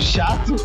[0.00, 0.56] chato?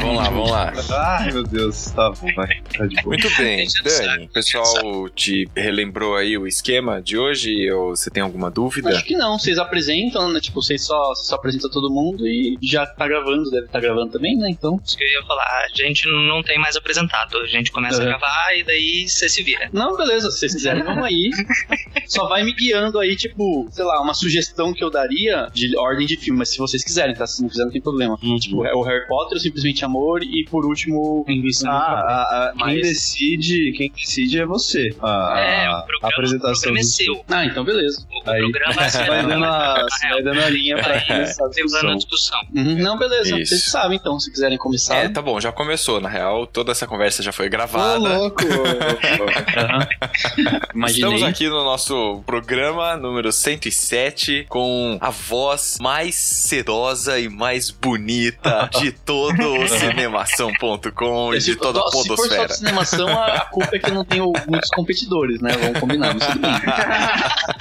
[0.00, 0.72] Vamos lá, vamos lá.
[1.18, 1.90] Ai, meu Deus.
[1.90, 2.60] Tá bom, vai.
[2.76, 3.06] Tá de boa.
[3.16, 8.22] Muito bem, Dani, o pessoal te relembrou aí o esquema de hoje ou você tem
[8.22, 8.90] alguma dúvida?
[8.90, 10.40] Acho que não, vocês apresentam, né?
[10.40, 14.36] Tipo, vocês só, só apresentam todo mundo e já tá gravando, deve estar gravando também,
[14.36, 14.48] né?
[14.50, 14.80] Então.
[14.84, 17.36] Isso que eu ia falar, a gente não tem mais apresentado.
[17.38, 18.02] A gente começa Uhum.
[18.04, 19.68] a gravar e daí você se vira.
[19.72, 21.30] Não, beleza, se vocês quiserem, vamos aí.
[22.06, 26.06] Só vai me guiando aí, tipo, sei lá, uma sugestão que eu daria de ordem
[26.06, 27.26] de filme, mas se vocês quiserem, tá?
[27.26, 28.16] Se não quiserem, não tem problema.
[28.40, 32.60] Tipo, é o Harry Potter, Simplesmente Amor e por último, Linguiça Ah, a- a- quem,
[32.66, 34.94] Mas- decide, quem decide é você.
[35.02, 37.24] A, é, a- o programa, a apresentação o é seu.
[37.28, 38.06] Ah, então beleza.
[38.26, 38.74] O Aí, programa
[39.06, 41.96] vai dando a, vai dando a linha pra Aí, começar a levando a discussão.
[41.96, 42.40] discussão.
[42.54, 43.38] Uhum, Não, beleza.
[43.38, 43.50] Isso.
[43.50, 44.96] Vocês sabem, então, se quiserem começar.
[44.96, 46.00] É, tá bom, já começou.
[46.00, 47.98] Na real, toda essa conversa já foi Ô, gravada.
[47.98, 48.42] louco!
[50.74, 51.10] Imaginei.
[51.10, 58.68] Estamos aqui no nosso programa número 107 com a voz mais sedosa e mais bonita
[58.80, 62.48] de todo o cinemação.com e de toda a se for podosfera.
[62.52, 65.52] cinemação, a, a culpa é que não tenho muitos competidores, né?
[65.60, 66.50] Vamos combinar, mas tudo bem.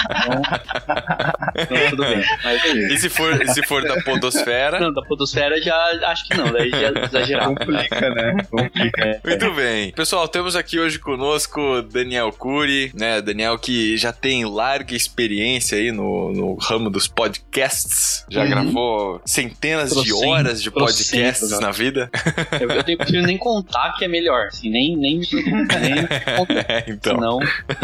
[0.09, 0.41] Então,
[1.57, 2.23] não, tudo bem.
[2.43, 2.93] Mas beleza.
[2.93, 4.79] E se for, e se for da podosfera?
[4.79, 7.55] Não, da podosfera já acho que não, daí já exagerado.
[7.55, 8.35] Complica, né?
[8.49, 9.21] Complica.
[9.25, 9.91] Muito bem.
[9.91, 13.21] Pessoal, temos aqui hoje conosco Daniel Cury, né?
[13.21, 18.25] Daniel que já tem larga experiência aí no, no ramo dos podcasts.
[18.29, 18.49] Já Uhum.
[18.49, 22.09] gravou centenas de Trocentos, horas de podcasts na vida.
[22.61, 25.45] Eu, eu tenho, prefiro nem contar que é melhor, assim, nem, nem, nem
[26.37, 26.83] contar.
[26.87, 27.15] então.
[27.15, 27.39] Senão,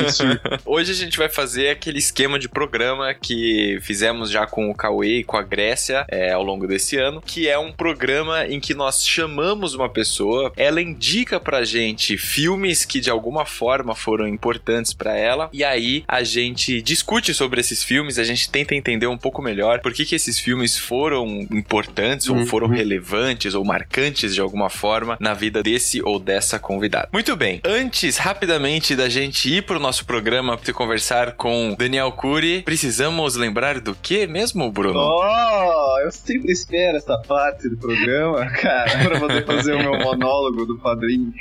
[0.07, 0.23] isso.
[0.65, 5.19] Hoje a gente vai fazer aquele esquema de programa que fizemos já com o Cauê
[5.19, 8.73] e com a Grécia é, ao longo desse ano, que é um programa em que
[8.73, 14.93] nós chamamos uma pessoa, ela indica pra gente filmes que de alguma forma foram importantes
[14.93, 19.17] pra ela, e aí a gente discute sobre esses filmes, a gente tenta entender um
[19.17, 22.45] pouco melhor por que, que esses filmes foram importantes ou Uhum.
[22.47, 27.09] foram relevantes ou marcantes de alguma forma na vida desse ou dessa convidada.
[27.13, 32.63] Muito bem, antes rapidamente da gente ir pro nosso programa para conversar com Daniel Cury,
[32.63, 33.52] precisamos lembrar
[33.83, 34.99] do que mesmo, Bruno?
[34.99, 40.65] Oh, eu sempre espero essa parte do programa, cara, pra poder fazer o meu monólogo
[40.65, 41.31] do padrinho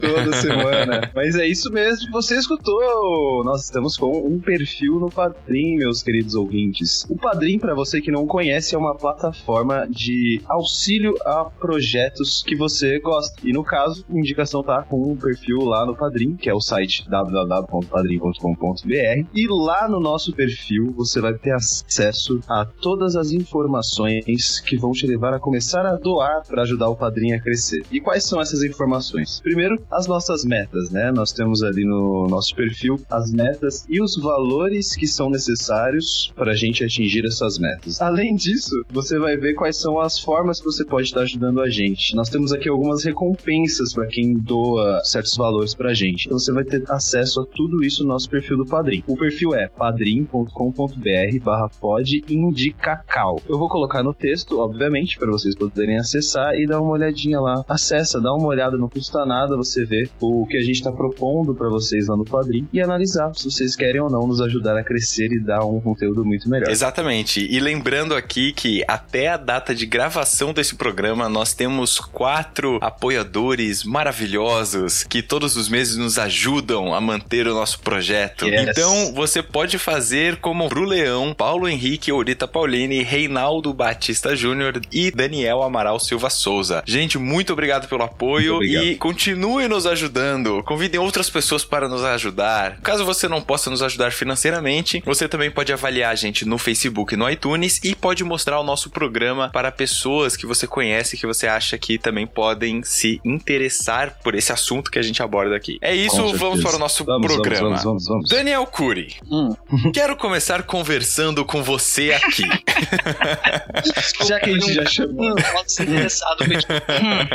[0.00, 1.10] toda semana.
[1.14, 3.44] Mas é isso mesmo você escutou.
[3.44, 7.04] Nós estamos com um perfil no Padrim, meus queridos ouvintes.
[7.08, 12.56] O Padrim, pra você que não conhece, é uma plataforma de auxílio a projetos que
[12.56, 13.36] você gosta.
[13.44, 16.60] E no caso, a indicação tá com um perfil lá no Padrim, que é o
[16.60, 19.26] site www.padrim.com.br.
[19.34, 24.92] E lá no nosso perfil você vai ter acesso a todas as informações que vão
[24.92, 27.82] te levar a começar a doar para ajudar o padrinho a crescer.
[27.90, 29.40] E quais são essas informações?
[29.40, 31.10] Primeiro, as nossas metas, né?
[31.10, 36.52] Nós temos ali no nosso perfil as metas e os valores que são necessários para
[36.52, 38.00] a gente atingir essas metas.
[38.00, 41.68] Além disso, você vai ver quais são as formas que você pode estar ajudando a
[41.68, 42.14] gente.
[42.14, 46.26] Nós temos aqui algumas recompensas para quem doa certos valores para a gente.
[46.26, 49.02] Então você vai ter acesso a tudo isso no nosso perfil do Padrim.
[49.06, 51.07] O perfil é padrim.com.br
[51.42, 53.40] barra pod indicacau.
[53.48, 57.64] Eu vou colocar no texto, obviamente, para vocês poderem acessar e dar uma olhadinha lá.
[57.68, 61.54] Acessa, dá uma olhada, não custa nada você ver o que a gente está propondo
[61.54, 64.84] para vocês lá no Padrim e analisar se vocês querem ou não nos ajudar a
[64.84, 66.70] crescer e dar um conteúdo muito melhor.
[66.70, 67.46] Exatamente.
[67.48, 73.84] E lembrando aqui que até a data de gravação desse programa nós temos quatro apoiadores
[73.84, 78.46] maravilhosos que todos os meses nos ajudam a manter o nosso projeto.
[78.46, 78.68] Yes.
[78.68, 85.10] Então você pode fazer como Bru Leão, Paulo Henrique, Orita Paulini, Reinaldo Batista Júnior e
[85.12, 86.82] Daniel Amaral Silva Souza.
[86.86, 88.84] Gente, muito obrigado pelo apoio obrigado.
[88.84, 90.62] e continue nos ajudando.
[90.64, 92.80] Convidem outras pessoas para nos ajudar.
[92.80, 97.14] Caso você não possa nos ajudar financeiramente, você também pode avaliar a gente no Facebook
[97.14, 101.26] e no iTunes e pode mostrar o nosso programa para pessoas que você conhece que
[101.26, 105.78] você acha que também podem se interessar por esse assunto que a gente aborda aqui.
[105.80, 107.68] É isso, Com vamos para o nosso Vamos, programa.
[107.68, 108.30] Vamos, vamos, vamos, vamos.
[108.30, 109.54] Daniel Cury, Hum.
[109.92, 112.44] quero começar conversando com você aqui.
[114.26, 115.32] Já que a gente já chamou.
[115.32, 116.44] Hum, pode ser interessado.
[116.48, 117.28] mas, hum,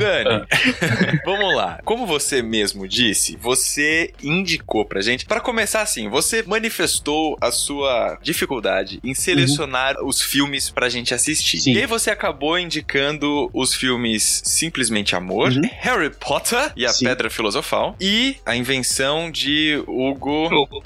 [0.00, 0.46] Dani,
[1.24, 1.78] vamos lá.
[1.84, 5.26] Como você mesmo disse, você indicou pra gente.
[5.26, 11.60] Pra começar assim, você manifestou a sua dificuldade em selecionar os filmes pra gente assistir.
[11.60, 11.72] Sim.
[11.74, 15.60] E aí você acabou indicando os filmes Simplesmente Amor, Uhum.
[15.80, 17.04] Harry Potter e a Sim.
[17.04, 20.82] Pedra Filosofal e a invenção de Hugo Hugo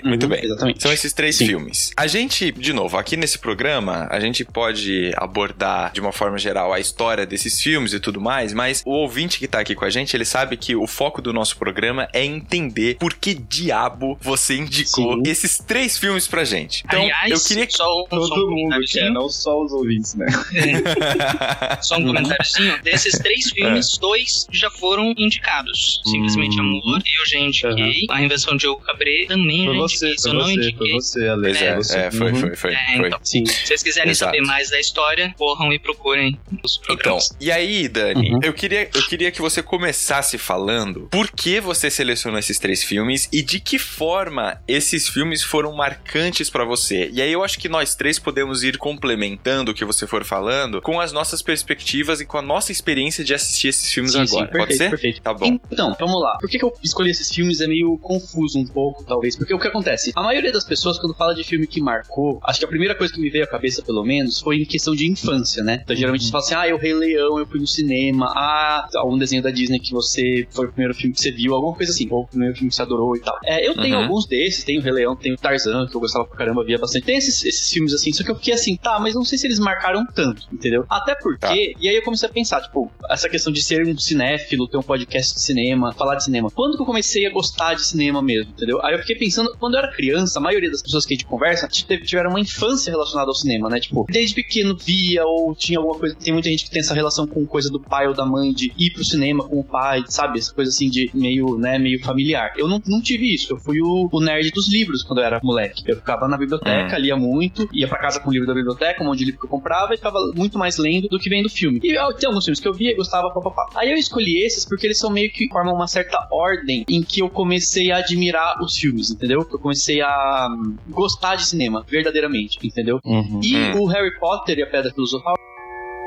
[0.00, 0.08] Cabret.
[0.08, 0.44] Muito Uhum, bem.
[0.44, 0.82] Exatamente.
[0.82, 1.46] São esses três Sim.
[1.46, 1.90] filmes.
[1.96, 6.72] A gente, de novo, aqui nesse programa, a gente pode abordar de uma forma geral
[6.72, 9.90] a história desses filmes e tudo mais, mas o ouvinte que tá aqui com a
[9.90, 14.56] gente, ele sabe que o foco do nosso programa é entender por que diabo você
[14.56, 15.22] indicou Sim.
[15.26, 16.82] esses três filmes pra gente.
[16.86, 17.72] Então, Aliás, eu queria que.
[17.74, 20.26] só um, só um Todo mundo quer, não só os ouvintes, né?
[21.82, 22.80] Só um comentáriozinho.
[22.82, 26.00] Desses três filmes, dois já foram indicados.
[26.04, 26.64] Simplesmente Hum.
[26.64, 28.06] Amor, eu já indiquei.
[28.10, 31.28] A invenção de Hugo Cabret também Foi já você, foi eu não você, foi você,
[31.28, 31.42] Ale.
[31.42, 31.98] Pois é, você.
[31.98, 32.40] é, foi, Uhum.
[32.40, 33.06] foi, foi, É, foi.
[33.08, 33.20] então.
[33.22, 33.46] Sim.
[33.46, 34.34] Se vocês quiserem Exato.
[34.36, 37.30] saber mais da história, corram e procurem os Então, programas.
[37.40, 38.40] e aí, Dani, Uhum.
[38.42, 43.28] eu, queria, eu queria que você começasse falando por que você selecionou esses três filmes
[43.32, 47.10] e de que forma esses filmes foram marcantes pra você.
[47.12, 50.80] E aí eu acho que nós três podemos ir complementando o que você for falando
[50.82, 54.36] com as nossas perspectivas e com a nossa experiência de assistir esses filmes Sim, sim,
[54.36, 54.50] agora.
[54.50, 54.90] Pode perfeito, ser?
[54.90, 55.20] perfeito.
[55.22, 55.58] Tá bom.
[55.70, 56.38] Então, vamos lá.
[56.38, 59.36] Por que, que eu escolhi esses filmes é meio confuso um pouco, talvez?
[59.36, 60.12] Porque que acontece?
[60.14, 63.12] A maioria das pessoas, quando fala de filme que marcou, acho que a primeira coisa
[63.12, 65.80] que me veio à cabeça, pelo menos, foi em questão de infância, né?
[65.84, 66.26] Então, geralmente Uhum.
[66.26, 69.50] você fala assim, ah, eu Rei Leão, eu fui no cinema, ah, algum desenho da
[69.50, 72.26] Disney que você foi o primeiro filme que você viu, alguma coisa assim, ou o
[72.28, 73.36] primeiro filme que você adorou e tal.
[73.44, 74.02] É, eu tenho Uhum.
[74.04, 76.78] alguns desses, tenho o Rei Leão, tenho o Tarzan, que eu gostava pra caramba, via
[76.78, 77.04] bastante.
[77.04, 79.46] Tem esses, esses filmes assim, só que eu fiquei assim, tá, mas não sei se
[79.46, 80.84] eles marcaram tanto, entendeu?
[80.88, 81.54] Até porque, Tá.
[81.54, 84.82] e aí eu comecei a pensar, tipo, essa questão de ser um cinéfilo, ter um
[84.82, 86.50] podcast de cinema, falar de cinema.
[86.54, 88.80] Quando que eu comecei a gostar de cinema mesmo, entendeu?
[88.84, 91.24] Aí eu fiquei pensando, quando eu era criança, a maioria das pessoas que a gente
[91.24, 93.80] conversa tiveram uma infância relacionada ao cinema, né?
[93.80, 96.14] Tipo, desde pequeno via ou tinha alguma coisa.
[96.14, 98.70] Tem muita gente que tem essa relação com coisa do pai ou da mãe, de
[98.76, 100.38] ir pro cinema com o pai, sabe?
[100.38, 102.52] Essa coisa assim de meio, né, meio familiar.
[102.58, 103.54] Eu não, não tive isso.
[103.54, 105.82] Eu fui o, o nerd dos livros quando eu era moleque.
[105.86, 109.06] Eu ficava na biblioteca, lia muito, ia pra casa com o livro da biblioteca, um
[109.06, 111.80] monte de livro que eu comprava e ficava muito mais lendo do que vendo filme.
[111.82, 113.66] E ó, tem alguns filmes que eu via e gostava, papapá.
[113.76, 117.22] Aí eu escolhi esses porque eles são meio que formam uma certa ordem em que
[117.22, 119.42] eu comecei a admirar os filmes, entendeu?
[119.54, 120.48] Eu comecei a
[120.90, 122.98] gostar de cinema, verdadeiramente, entendeu?
[123.04, 123.38] Uhum.
[123.42, 123.82] E Hum.
[123.82, 125.36] o Harry Potter e a Pedra Filosofal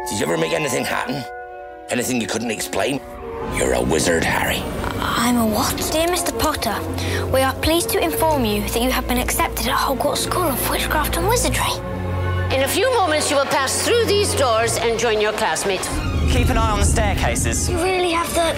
[0.09, 1.15] Did you ever make anything happen?
[1.89, 2.99] Anything you couldn't explain?
[3.57, 4.61] You're a wizard, Harry.
[4.99, 5.75] I'm a what?
[5.91, 6.37] Dear Mr.
[6.37, 6.75] Potter,
[7.31, 10.69] we are pleased to inform you that you have been accepted at Hogwarts School of
[10.69, 11.71] Witchcraft and Wizardry.
[12.53, 15.87] In a few moments, you will pass through these doors and join your classmates.
[16.33, 17.69] Keep an eye on the staircases.
[17.69, 18.55] You really have the.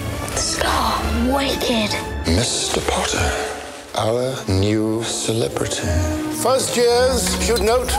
[0.66, 0.98] Oh,
[1.36, 1.92] wicked.
[2.26, 2.80] Mr.
[2.90, 3.26] Potter,
[4.00, 5.88] our new celebrity.
[6.42, 7.92] First years should note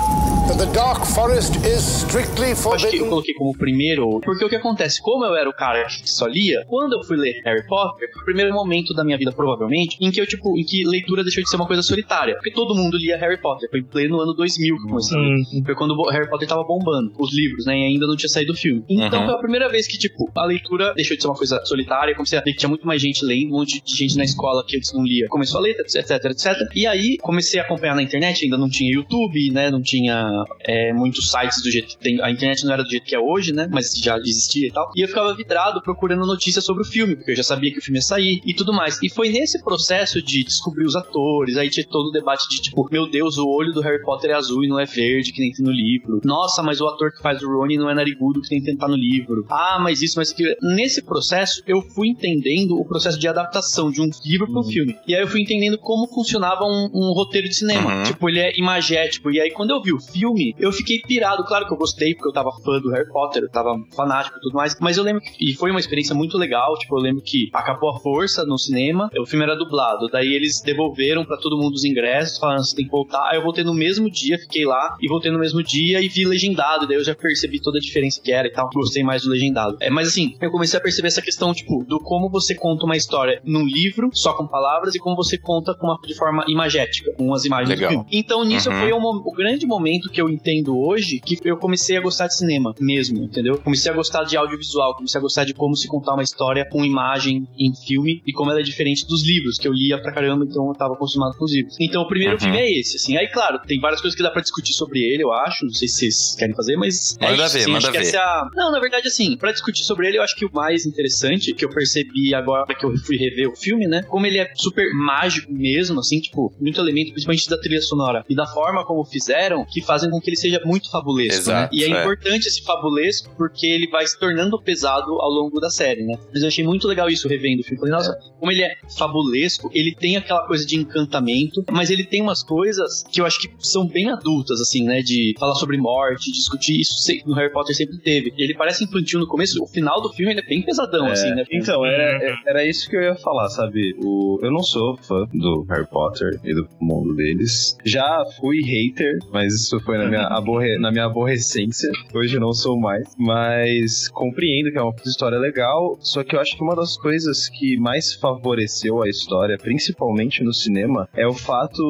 [0.49, 3.08] that the Dark Forest is strictly acho que eu forbidden.
[3.08, 6.64] coloquei como primeiro, porque o que acontece, como eu era o cara que só lia,
[6.67, 10.11] quando eu fui ler Harry Potter, foi o primeiro momento da minha vida, provavelmente, em
[10.11, 12.35] que eu, tipo, em que leitura deixou de ser uma coisa solitária.
[12.35, 13.69] Porque todo mundo lia Harry Potter.
[13.70, 15.19] Foi em pleno ano 2000 que começou.
[15.19, 15.35] ler.
[15.52, 17.79] Hum, Foi quando o Harry Potter tava bombando, os livros, né?
[17.79, 18.82] E ainda não tinha saído o filme.
[18.88, 19.26] Então Uhum.
[19.26, 22.14] foi a primeira vez que, tipo, a leitura deixou de ser uma coisa solitária.
[22.14, 24.64] Comecei a ver que tinha muito mais gente lendo, um monte de gente na escola
[24.67, 25.29] que antes não lia.
[25.29, 26.46] Começou a ler, etc, etc.
[26.75, 29.70] E aí comecei a acompanhar na internet, ainda não tinha YouTube, né?
[29.70, 32.20] Não tinha é, muitos sites do jeito que tem.
[32.22, 33.69] A internet não era do jeito que é hoje, né?
[33.70, 34.90] Mas já existia e tal.
[34.96, 37.82] E eu ficava vidrado procurando notícias sobre o filme, porque eu já sabia que o
[37.82, 39.00] filme ia sair e tudo mais.
[39.02, 42.88] E foi nesse processo de descobrir os atores, aí tinha todo o debate de tipo,
[42.90, 45.52] meu Deus, o olho do Harry Potter é azul e não é verde, que nem
[45.52, 46.20] tem no livro.
[46.25, 48.88] Nossa, mas o ator que faz o Rony não é narigudo, que nem tem tá
[48.88, 49.47] no livro.
[49.49, 50.54] Ah, mas isso, mas aquilo.
[50.62, 54.97] Nesse processo, eu fui entendendo o processo de adaptação de um livro pro filme.
[55.06, 57.95] E aí eu fui entendendo como funcionava um, um roteiro de cinema.
[57.95, 58.03] Uhum.
[58.05, 59.31] Tipo, ele é imagético.
[59.31, 61.45] E aí, quando eu vi o filme, eu fiquei pirado.
[61.45, 64.41] Claro que eu gostei, porque eu tava fã do Harry Potter, eu tava fanático e
[64.41, 64.77] tudo mais.
[64.81, 65.31] Mas eu lembro que.
[65.41, 66.77] E foi uma experiência muito legal.
[66.79, 69.11] Tipo, eu lembro que acabou a força no cinema.
[69.19, 70.09] O filme era dublado.
[70.09, 73.29] Daí eles devolveram pra todo mundo os ingressos, falando você tem que voltar.
[73.31, 74.97] Aí eu voltei no mesmo dia, fiquei lá.
[75.00, 76.87] E voltei no mesmo dia e vi legendado.
[76.87, 78.69] Daí eu já percebi toda a diferença que era e tal.
[78.73, 79.77] Gostei mais do legendado.
[79.81, 82.97] É, mas assim, eu comecei a perceber essa questão, tipo, do como você conta uma
[82.97, 87.12] história num livro, só com palavras, e como você conta com uma, de forma imagética,
[87.12, 87.90] com as imagens Legal.
[87.90, 88.07] do filme.
[88.12, 88.81] Então nisso Uhum.
[88.81, 92.26] foi o, mo- o grande momento que eu entendo hoje que eu comecei a gostar
[92.26, 93.59] de cinema mesmo, entendeu?
[93.59, 96.85] Comecei a gostar de audiovisual, comecei a gostar de como se contar uma história com
[96.85, 100.45] imagem em filme e como ela é diferente dos livros, que eu lia pra caramba,
[100.45, 101.76] então eu tava acostumado com os livros.
[101.81, 102.40] Então o primeiro Uhum.
[102.40, 103.17] filme é esse, assim.
[103.17, 105.64] Aí, claro, tem várias coisas que dá pra discutir sobre ele, eu acho.
[105.64, 107.17] Não sei se vocês querem fazer, mas.
[107.21, 108.05] é Manda isso, ver, assim, manda acho que ver.
[108.07, 110.50] essa é a- Não, na verdade, assim, pra discutir sobre ele, eu acho que o
[110.52, 114.02] mais interessante que eu percebi agora que eu fui rever o filme, né?
[114.05, 118.35] Como ele é super mágico mesmo, assim, tipo, muito elemento, principalmente da trilha sonora e
[118.35, 121.80] da forma como fizeram, que fazem com que ele seja muito fabulesco, Exato, né?
[121.80, 122.00] E é, é.
[122.00, 126.19] importante esse fabulesco porque ele vai se tornando pesado ao longo da série, né?
[126.33, 127.78] Mas eu achei muito legal isso revendo o filme.
[127.78, 132.23] Falei, nossa, como ele é fabulesco, ele tem aquela coisa de encantamento, mas ele tem
[132.23, 135.00] umas coisas que eu acho que são bem adultas, assim, né?
[135.00, 136.95] De falar sobre morte, discutir isso
[137.26, 138.33] no Harry Potter sempre teve.
[138.37, 141.30] Ele parece infantil no começo, o final do filme ele é bem pesadão, É, assim,
[141.30, 141.45] né?
[141.50, 143.95] Então, era, era isso que eu ia falar, sabe?
[144.02, 147.76] O, eu não sou fã do Harry Potter e do mundo deles.
[147.85, 151.90] Já fui hater, mas isso foi na minha, aborre, na minha aborrecência.
[152.14, 153.09] Hoje eu não sou mais.
[153.18, 155.97] Mas compreendo que é uma história legal.
[156.00, 160.52] Só que eu acho que uma das coisas que mais favoreceu a história, principalmente no
[160.52, 161.82] cinema, é o fato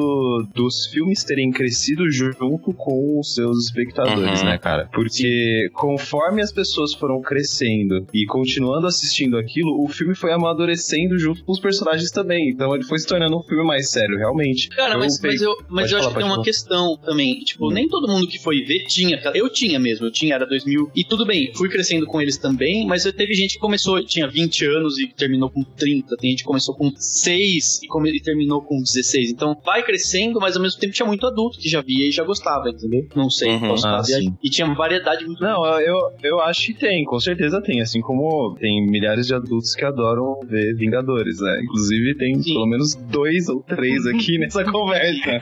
[0.53, 4.45] dos filmes terem crescido junto com os seus espectadores, Uhum.
[4.45, 4.87] né, cara?
[4.93, 11.43] Porque conforme as pessoas foram crescendo e continuando assistindo aquilo, o filme foi amadurecendo junto
[11.43, 12.49] com os personagens também.
[12.49, 14.69] Então ele foi se tornando um filme mais sério, realmente.
[14.69, 16.45] Cara, mas, peguei- mas eu, mas eu falar, acho que tem pode uma falar.
[16.45, 17.39] questão também.
[17.39, 19.19] Tipo, nem todo mundo que foi ver tinha.
[19.21, 19.37] cara.
[19.37, 20.89] Eu tinha mesmo, eu tinha, era 2000.
[20.95, 24.27] E tudo bem, fui crescendo com eles também, mas eu teve gente que começou, tinha
[24.27, 26.15] 20 anos e terminou com 30.
[26.17, 29.31] Tem gente que começou com 6 e, come- e terminou com 16.
[29.31, 32.23] Então vai crescendo, mas ao mesmo tempo tinha muito adulto que já via e já
[32.23, 33.05] gostava, entendeu?
[33.15, 33.59] Não sei, Uhum.
[33.67, 34.33] posso Ah, sim.
[34.43, 37.81] E tinha uma variedade muito Não, eu, eu, eu acho que tem, com certeza tem.
[37.81, 41.59] Assim como tem milhares de adultos que adoram ver Vingadores, né?
[41.63, 42.53] Inclusive tem Sim.
[42.53, 45.39] pelo menos dois ou três aqui nessa conversa.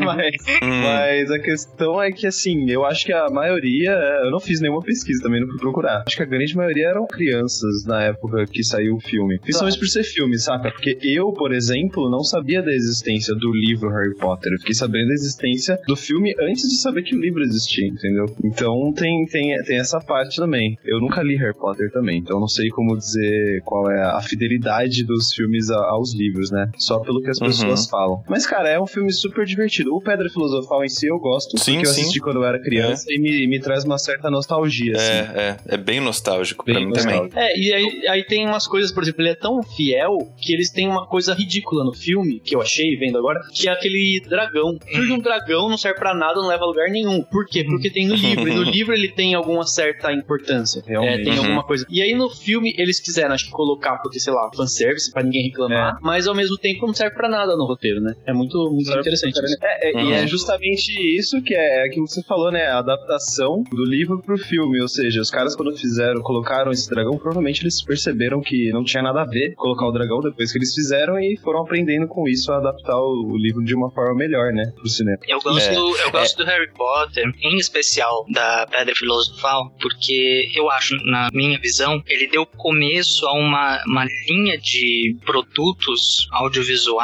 [0.00, 0.82] mas, Hum.
[0.82, 3.90] mas a questão é que, assim, eu acho que a maioria.
[4.24, 6.02] Eu não fiz nenhuma pesquisa também, não fui procurar.
[6.06, 9.38] Acho que a grande maioria eram crianças na época que saiu o filme.
[9.38, 10.70] Principalmente por ser filme, saca?
[10.70, 14.52] Porque eu, por exemplo, não sabia da existência do livro Harry Potter.
[14.52, 18.26] Eu fiquei sabendo da existência do filme antes de saber que o livro existia, entendeu?
[18.44, 20.76] Então tem, tem, tem essa parte também.
[20.84, 25.04] Eu nunca li Harry Potter também, então não sei como dizer qual é a fidelidade
[25.04, 26.70] dos filmes aos livros, né?
[26.76, 27.46] Só pelo que as Uhum.
[27.46, 28.22] pessoas falam.
[28.28, 29.94] Mas, cara, é um filme super divertido.
[29.94, 32.00] O Pedra Filosofal em si eu gosto, Sim, porque eu sim.
[32.02, 35.12] assisti quando eu era criança e me, me traz uma certa nostalgia, assim.
[35.12, 37.20] É, é, é bem nostálgico pra Bem mim também.
[37.22, 37.38] nostálgico.
[37.38, 40.70] É, e aí, aí tem umas coisas, por exemplo, ele é tão fiel que eles
[40.70, 44.78] têm uma coisa ridícula no filme, que eu achei vendo agora, que é aquele dragão.
[44.92, 47.22] Surge um dragão, não serve pra nada, não leva a lugar nenhum.
[47.22, 47.64] Por quê?
[47.64, 48.48] Porque tem no livro.
[48.48, 50.82] E no livro ele tem alguma certa importância.
[50.86, 51.20] Realmente.
[51.20, 51.38] É, tem Uhum.
[51.44, 51.86] alguma coisa.
[51.88, 55.44] E aí no filme eles quiseram, acho que colocar, porque, sei lá, fanservice, pra ninguém
[55.44, 58.14] reclamar, mas ao mesmo tempo não serve pra nada no roteiro, né?
[58.26, 59.34] É muito, muito Serve interessante.
[59.44, 59.56] isso.
[59.62, 60.12] É, é, E Uhum.
[60.14, 62.66] é justamente isso que é aquilo que você falou, né?
[62.66, 64.80] A adaptação do livro pro filme.
[64.80, 69.02] Ou seja, os caras quando fizeram, colocaram esse dragão, provavelmente eles perceberam que não tinha
[69.02, 72.50] nada a ver colocar o dragão depois que eles fizeram e foram aprendendo com isso
[72.52, 74.72] a adaptar o, o livro de uma forma melhor, né?
[74.74, 75.18] Pro cinema.
[75.28, 80.70] Eu gosto, É, eu gosto do Harry Potter, em especial da Pedra Filosofal, porque eu
[80.70, 87.01] acho, na minha visão, ele deu começo a uma, uma linha de produtos audiovisuais,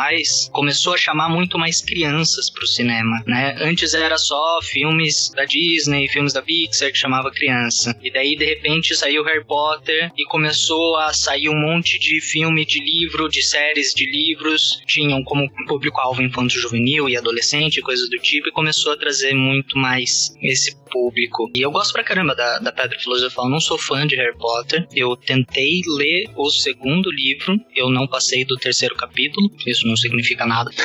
[0.53, 3.57] começou a chamar muito mais crianças pro cinema, né?
[3.61, 7.97] Antes era só filmes da Disney, filmes da Pixar que chamava criança.
[8.03, 12.65] E daí, de repente, saiu Harry Potter e começou a sair um monte de filme,
[12.65, 18.49] de livro, de séries de livros, tinham como público-alvo infanto-juvenil e adolescente, coisas do tipo,
[18.49, 21.51] e começou a trazer muito mais esse público.
[21.55, 24.87] E eu gosto pra caramba da, da Pedra Filosofal, não sou fã de Harry Potter,
[24.95, 29.51] eu tentei ler o segundo livro, eu não passei do terceiro capítulo,
[29.87, 30.71] não significa nada.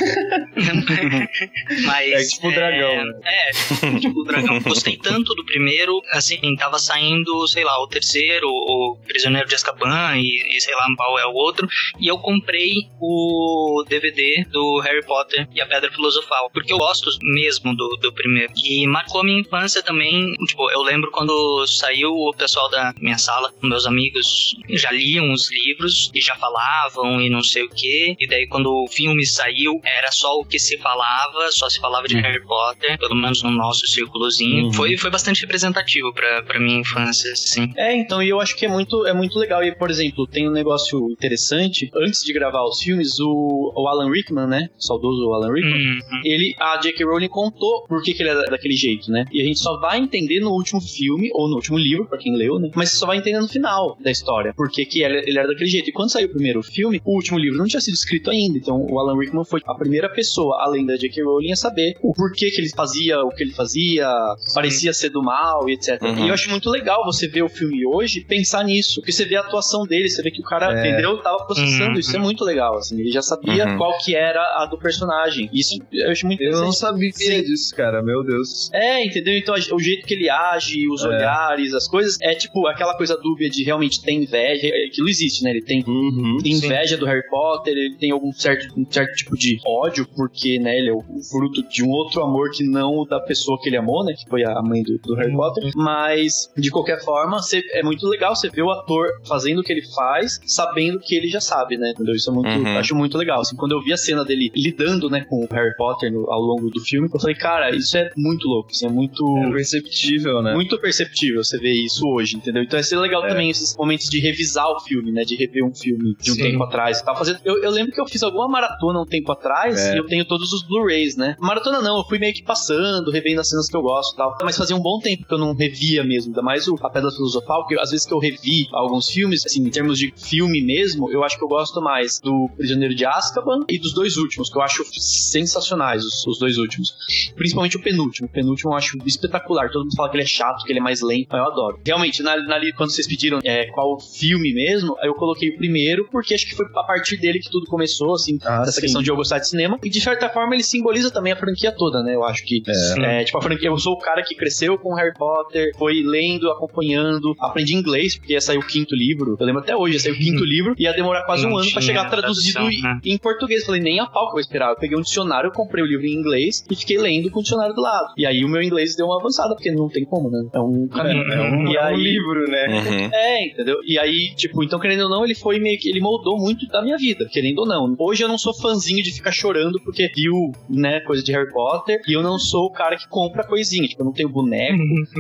[1.86, 2.12] Mas.
[2.12, 3.14] É tipo o dragão, né?
[3.26, 3.52] É,
[4.00, 4.60] tipo o dragão.
[4.62, 10.18] Gostei tanto do primeiro, assim, tava saindo, sei lá, o terceiro, o Prisioneiro de Azkaban
[10.18, 11.68] e, e sei lá qual é o outro,
[12.00, 17.10] e eu comprei o DVD do Harry Potter e a Pedra Filosofal, porque eu gosto
[17.22, 18.54] mesmo do, do primeiro.
[18.64, 23.18] E marcou a minha infância também, tipo, eu lembro quando saiu o pessoal da minha
[23.18, 28.16] sala, meus amigos já liam os livros e já falavam e não sei o que,
[28.20, 32.08] e daí quando o filme saiu, era só o que se falava, só se falava
[32.08, 34.66] de Harry Potter, pelo menos no nosso círculozinho.
[34.66, 34.74] Uhum.
[34.74, 37.72] Foi, foi bastante representativo pra, pra minha infância, assim.
[37.76, 39.64] É, então, e eu acho que é muito, é muito legal.
[39.64, 41.90] E, por exemplo, tem um negócio interessante.
[41.96, 44.70] Antes de gravar os filmes, o, o Alan Rickman, né?
[44.78, 45.74] O saudoso Alan Rickman.
[45.74, 46.22] Uhum.
[46.24, 47.06] Ele, a J.K.
[47.06, 49.26] Rowling contou por que, que ele era daquele jeito, né?
[49.32, 52.36] E a gente só vai entender no último filme, ou no último livro, pra quem
[52.36, 52.70] leu, né?
[52.76, 55.48] Mas você só vai entender no final da história, por que, que ele, ele era
[55.48, 55.90] daquele jeito.
[55.90, 58.58] E quando saiu o primeiro filme, o último livro não tinha sido escrito ainda.
[58.58, 61.24] Então o Alan Rickman foi a primeira pessoa, além da J.K.
[61.24, 64.08] Rowling, a saber o porquê que ele fazia o que ele fazia,
[64.54, 66.02] parecia ser do mal e etc.
[66.02, 66.26] Uhum.
[66.26, 69.02] E eu acho muito legal você ver o filme hoje e pensar nisso.
[69.02, 70.88] Porque você vê a atuação dele, você vê que o cara, É.
[70.90, 71.18] entendeu?
[71.22, 71.94] Tava processando.
[71.94, 72.00] Uhum.
[72.00, 73.00] Isso é muito legal, assim.
[73.00, 73.78] Ele já sabia Uhum.
[73.78, 75.50] qual que era a do personagem.
[75.54, 77.42] Isso eu acho muito Eu não sabia Sim.
[77.44, 78.02] disso, cara.
[78.02, 78.70] Meu Deus.
[78.74, 79.36] É, entendeu?
[79.38, 81.08] Então o jeito que ele age, os É.
[81.08, 84.68] olhares, as coisas, é tipo aquela coisa dúbia de realmente ter inveja.
[84.68, 85.52] é, Aquilo existe, né?
[85.52, 86.38] Ele tem Uhum.
[86.44, 90.60] inveja do Harry Potter, ele tem algum certo certo, um certo tipo de ódio, porque,
[90.60, 93.70] né, ele é o fruto de um outro amor que não o da pessoa que
[93.70, 97.42] ele amou, né, que foi a mãe do, do Harry Potter, mas, de qualquer forma,
[97.42, 101.16] cê- é muito legal você ver o ator fazendo o que ele faz, sabendo que
[101.16, 102.14] ele já sabe, né, entendeu?
[102.16, 102.78] Isso é muito, Uhum.
[102.78, 105.76] acho muito legal, assim, quando eu vi a cena dele lidando, né, com o Harry
[105.78, 108.90] Potter no- ao longo do filme, eu falei, cara, isso é muito louco, isso é
[108.90, 109.24] muito...
[109.38, 110.54] É perceptível, né?
[110.54, 112.64] Muito perceptível você ver isso hoje, entendeu?
[112.64, 113.30] Então é ser legal É.
[113.30, 115.24] também esses momentos de revisar o filme, né?
[115.24, 116.42] De rever um filme de um Sim.
[116.42, 117.16] tempo atrás e tal.
[117.18, 117.40] Fazendo...
[117.44, 119.96] Eu, eu lembro que eu fiz alguma maratona um tempo atrás É.
[119.96, 121.36] e eu tenho todos os Blu-rays, né?
[121.40, 124.38] Maratona não, eu fui meio que passando, revendo as cenas que eu gosto e tal.
[124.44, 127.12] Mas fazia um bom tempo que eu não revia mesmo, ainda mais o A Pedra
[127.12, 131.12] Filosofal, que às vezes que eu revi alguns filmes, assim, em termos de filme mesmo,
[131.12, 134.58] eu acho que eu gosto mais do Prisioneiro de Azkaban e dos dois últimos, que
[134.58, 136.94] eu acho sensacionais, os, os dois últimos.
[137.36, 138.28] Principalmente o penúltimo.
[138.28, 139.70] O penúltimo eu acho espetacular.
[139.72, 141.80] Todo mundo fala que ele é chato, que ele é mais lento, mas eu adoro.
[141.86, 146.08] Realmente, na, na, quando vocês pediram é, qual filme mesmo, aí eu coloquei o primeiro,
[146.12, 148.82] porque acho que foi a partir dele que tudo começou, assim, Ah, dessa sim.
[148.82, 149.78] questão de eu gostar de cinema.
[149.84, 152.16] E de certa forma ele simboliza também a franquia toda, né?
[152.16, 152.62] Eu acho que.
[152.68, 153.22] É.
[153.22, 156.50] É, tipo, a franquia, eu sou o cara que cresceu com Harry Potter, foi lendo,
[156.52, 159.36] acompanhando, aprendi inglês, porque ia sair o quinto livro.
[159.40, 161.72] Eu lembro até hoje, ia sair o quinto livro, ia demorar quase um Não ano
[161.72, 163.00] pra tinha chegar traduzido tradução, em, né?
[163.06, 163.66] em português.
[163.66, 164.70] Falei, nem a pau que eu vou esperar.
[164.72, 167.74] Eu peguei um dicionário, comprei o livro em inglês e fiquei lendo com o dicionário
[167.76, 168.14] do lado.
[168.18, 170.44] E aí o meu inglês deu uma avançada, porque não tem como, né?
[170.54, 171.24] É um caminho.
[171.34, 172.68] É um, E é um aí- livro, né?
[172.68, 173.10] Uhum.
[173.14, 173.78] É, entendeu?
[173.86, 175.90] E aí, tipo, então querendo ou não, ele foi meio que.
[175.90, 177.96] Ele moldou muito da minha vida, querendo ou não.
[177.98, 182.02] Hoje eu não sou fãzinho de ficar chorando porque viu, né, coisa de Harry Potter.
[182.08, 183.88] E eu não sou o cara que compra coisinha.
[183.88, 184.78] Tipo, eu não tenho boneco,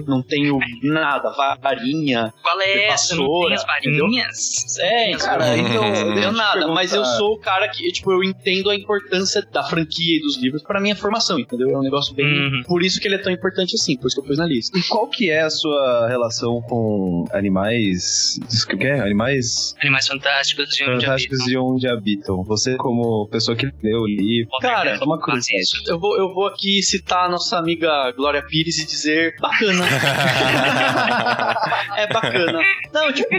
[0.08, 2.34] não tenho nada, varinha.
[2.42, 3.16] Qual é essa?
[3.16, 4.06] Não tem as Vassoura, entendeu?
[4.06, 4.80] varinhas?
[4.80, 6.68] É, cara, então, eu não tenho te nada.
[6.68, 10.38] Mas eu sou o cara que, tipo, eu entendo a importância da franquia e dos
[10.38, 11.70] livros pra minha formação, entendeu?
[11.70, 12.26] É um negócio bem.
[12.26, 12.64] Uhum.
[12.66, 14.78] Por isso que ele é tão importante assim, por isso que eu pus na lista.
[14.78, 18.40] E qual que é a sua relação com animais...
[18.74, 19.00] O que é?
[19.00, 22.44] Animais Animais Fantásticos de onde fantásticos e onde habitam?
[22.44, 24.52] Você como pessoa que leu o livro...
[24.62, 25.78] Cara, Só uma isso.
[25.88, 29.84] Eu vou, eu vou aqui citar a nossa amiga Glória Pires e dizer bacana.
[31.98, 32.60] é bacana.
[32.94, 33.30] Não, tipo,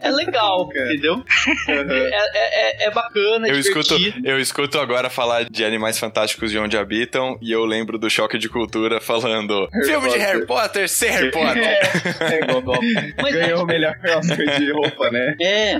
[0.00, 1.22] é legal, entendeu?
[1.68, 6.50] É, é, é, é bacana, é Eu escuto, eu escuto agora falar de animais fantásticos
[6.50, 10.20] de onde habitam e eu lembro do choque de cultura falando filme de Potter.
[10.20, 11.62] Harry Potter sem Harry Potter.
[11.62, 11.80] É,
[12.20, 12.78] É, Gogol.
[13.20, 15.34] Mas- Ganhou o melhor Oscar de roupa, né?
[15.40, 15.74] É,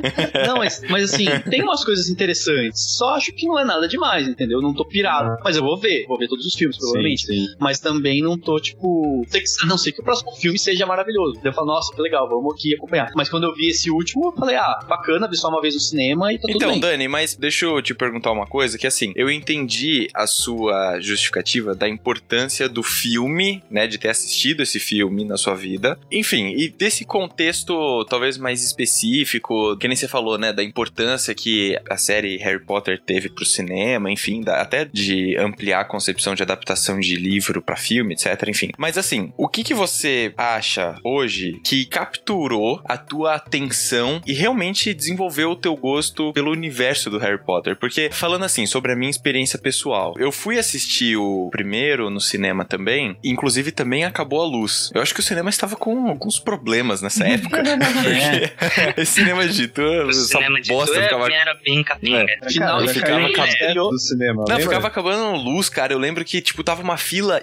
[0.47, 2.97] não, mas, mas assim, tem umas coisas interessantes.
[2.97, 4.61] Só acho que não é nada demais, entendeu?
[4.61, 5.39] Não tô pirado.
[5.43, 7.27] Mas eu vou ver, vou ver todos os filmes, provavelmente.
[7.27, 7.55] Sim, sim.
[7.59, 9.25] Mas também não tô, tipo.
[9.63, 11.41] A não ser que o próximo filme seja maravilhoso.
[11.43, 13.11] Eu falo, nossa, que legal, vamos aqui acompanhar.
[13.15, 15.81] Mas quando eu vi esse último, eu falei, ah, bacana, vi só uma vez no
[15.81, 16.81] cinema e tá tudo Então, bem.
[16.81, 21.75] Dani, mas deixa eu te perguntar uma coisa, que assim, eu entendi a sua justificativa
[21.75, 25.99] da importância do filme, né, de ter assistido esse filme na sua vida.
[26.11, 31.79] Enfim, e desse contexto talvez mais específico, que nem você falou, né, da importância que
[31.89, 36.43] a série Harry Potter teve pro cinema, enfim, da- até de ampliar a concepção de
[36.43, 38.71] adaptação de livro pra filme, etc, enfim.
[38.79, 44.93] Mas assim, o que que você acha hoje que capturou a tua atenção e realmente
[44.95, 47.77] desenvolveu o teu gosto pelo universo do Harry Potter?
[47.77, 52.65] Porque falando assim sobre a minha experiência pessoal, eu fui assistir o primeiro no cinema
[52.65, 54.91] também, inclusive também acabou a luz.
[54.95, 57.63] Eu acho que o cinema estava com alguns problemas nessa época.
[57.65, 62.27] Porque esse cinema de tu, O essa cinema de bosta tu ficava era bem capenga.
[62.49, 64.63] Final, Cara, eu já ficava acabando- do cinema, Não, lembra?
[64.63, 65.93] ficava acabando luz, cara.
[65.93, 67.43] Eu lembro que, tipo, tava uma fila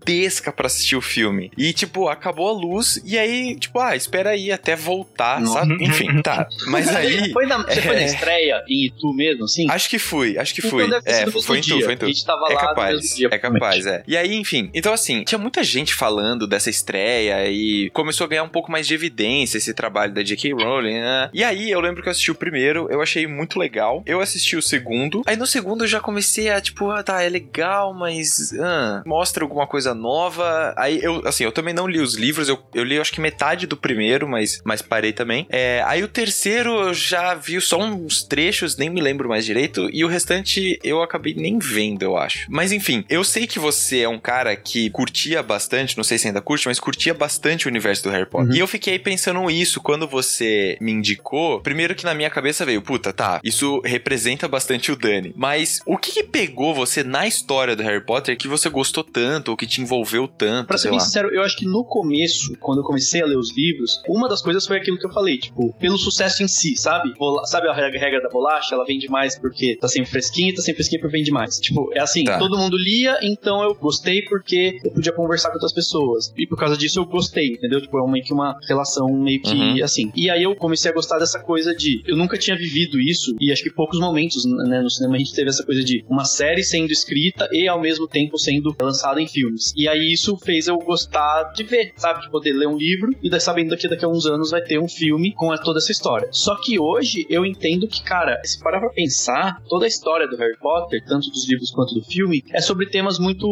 [0.00, 1.50] gigantesca pra assistir o filme.
[1.56, 3.00] E, tipo, acabou a luz.
[3.04, 5.60] E aí, tipo, ah, espera aí até voltar, Nossa.
[5.60, 5.84] sabe?
[5.84, 6.48] Enfim, tá.
[6.66, 7.32] Mas aí.
[7.32, 8.06] Foi na, você foi na é.
[8.06, 9.66] estreia em Itu mesmo, assim?
[9.70, 10.84] Acho que fui, acho que Então fui.
[11.04, 12.04] É, foi em tu, foi em tu.
[12.04, 14.02] A gente tava É lá no capaz, mesmo dia, é capaz, é.
[14.06, 18.42] E aí, enfim, então assim, tinha muita gente falando dessa estreia e começou a ganhar
[18.42, 20.52] um pouco mais de evidência esse trabalho da J.K.
[20.52, 21.30] Rowling, né?
[21.32, 24.02] E aí, eu lembro que eu assisti o primeiro, eu achei muito legal.
[24.06, 27.28] Eu assisti o segundo, aí no segundo eu já comecei a, tipo, ah, tá, é
[27.28, 30.74] legal, mas ah, mostra alguma coisa nova.
[30.76, 33.66] Aí eu, assim, eu também não li os livros, eu, eu li acho que metade
[33.66, 35.46] do primeiro, mas, mas parei também.
[35.50, 39.88] É, aí o terceiro eu já vi só uns trechos, nem me lembro mais direito,
[39.92, 42.46] e o restante eu acabei nem vendo, eu acho.
[42.48, 46.26] Mas enfim, eu sei que você é um cara que curtia bastante, não sei se
[46.26, 48.54] ainda curte, mas curtia bastante o universo do Harry Potter.
[48.54, 51.60] E eu fiquei pensando isso quando você me indicou.
[51.60, 55.32] Primeiro que na minha cabeça veio, puta, tá, isso representa bastante o Dani.
[55.36, 59.50] Mas o que, que pegou você na história do Harry Potter que você gostou tanto,
[59.50, 60.66] ou que te te envolveu tanto.
[60.66, 61.04] Pra ser bem lá.
[61.04, 64.42] sincero, eu acho que no começo, quando eu comecei a ler os livros, uma das
[64.42, 67.12] coisas foi aquilo que eu falei, tipo, pelo sucesso em si, sabe?
[67.18, 68.74] Bola- sabe a regra, regra da bolacha?
[68.74, 71.58] Ela vende mais porque tá sempre fresquinha, tá sempre fresquinha porque vende mais.
[71.58, 72.38] Tipo, é assim, Tá.
[72.38, 76.32] todo mundo lia, então eu gostei porque eu podia conversar com outras pessoas.
[76.36, 77.80] E por causa disso eu gostei, entendeu?
[77.80, 79.84] Tipo, é meio que uma relação meio que Uhum.
[79.84, 80.12] assim.
[80.14, 82.02] E aí eu comecei a gostar dessa coisa de.
[82.06, 85.34] Eu nunca tinha vivido isso, e acho que poucos momentos, né, no cinema a gente
[85.34, 89.26] teve essa coisa de uma série sendo escrita e ao mesmo tempo sendo lançada em
[89.26, 89.69] filmes.
[89.76, 92.22] E aí isso fez eu gostar de ver, sabe?
[92.22, 94.78] De poder ler um livro e daí sabendo que daqui a uns anos vai ter
[94.78, 96.28] um filme com toda essa história.
[96.32, 100.36] Só que hoje eu entendo que, cara, se parar pra pensar, toda a história do
[100.36, 103.46] Harry Potter, tanto dos livros quanto do filme, é sobre temas muito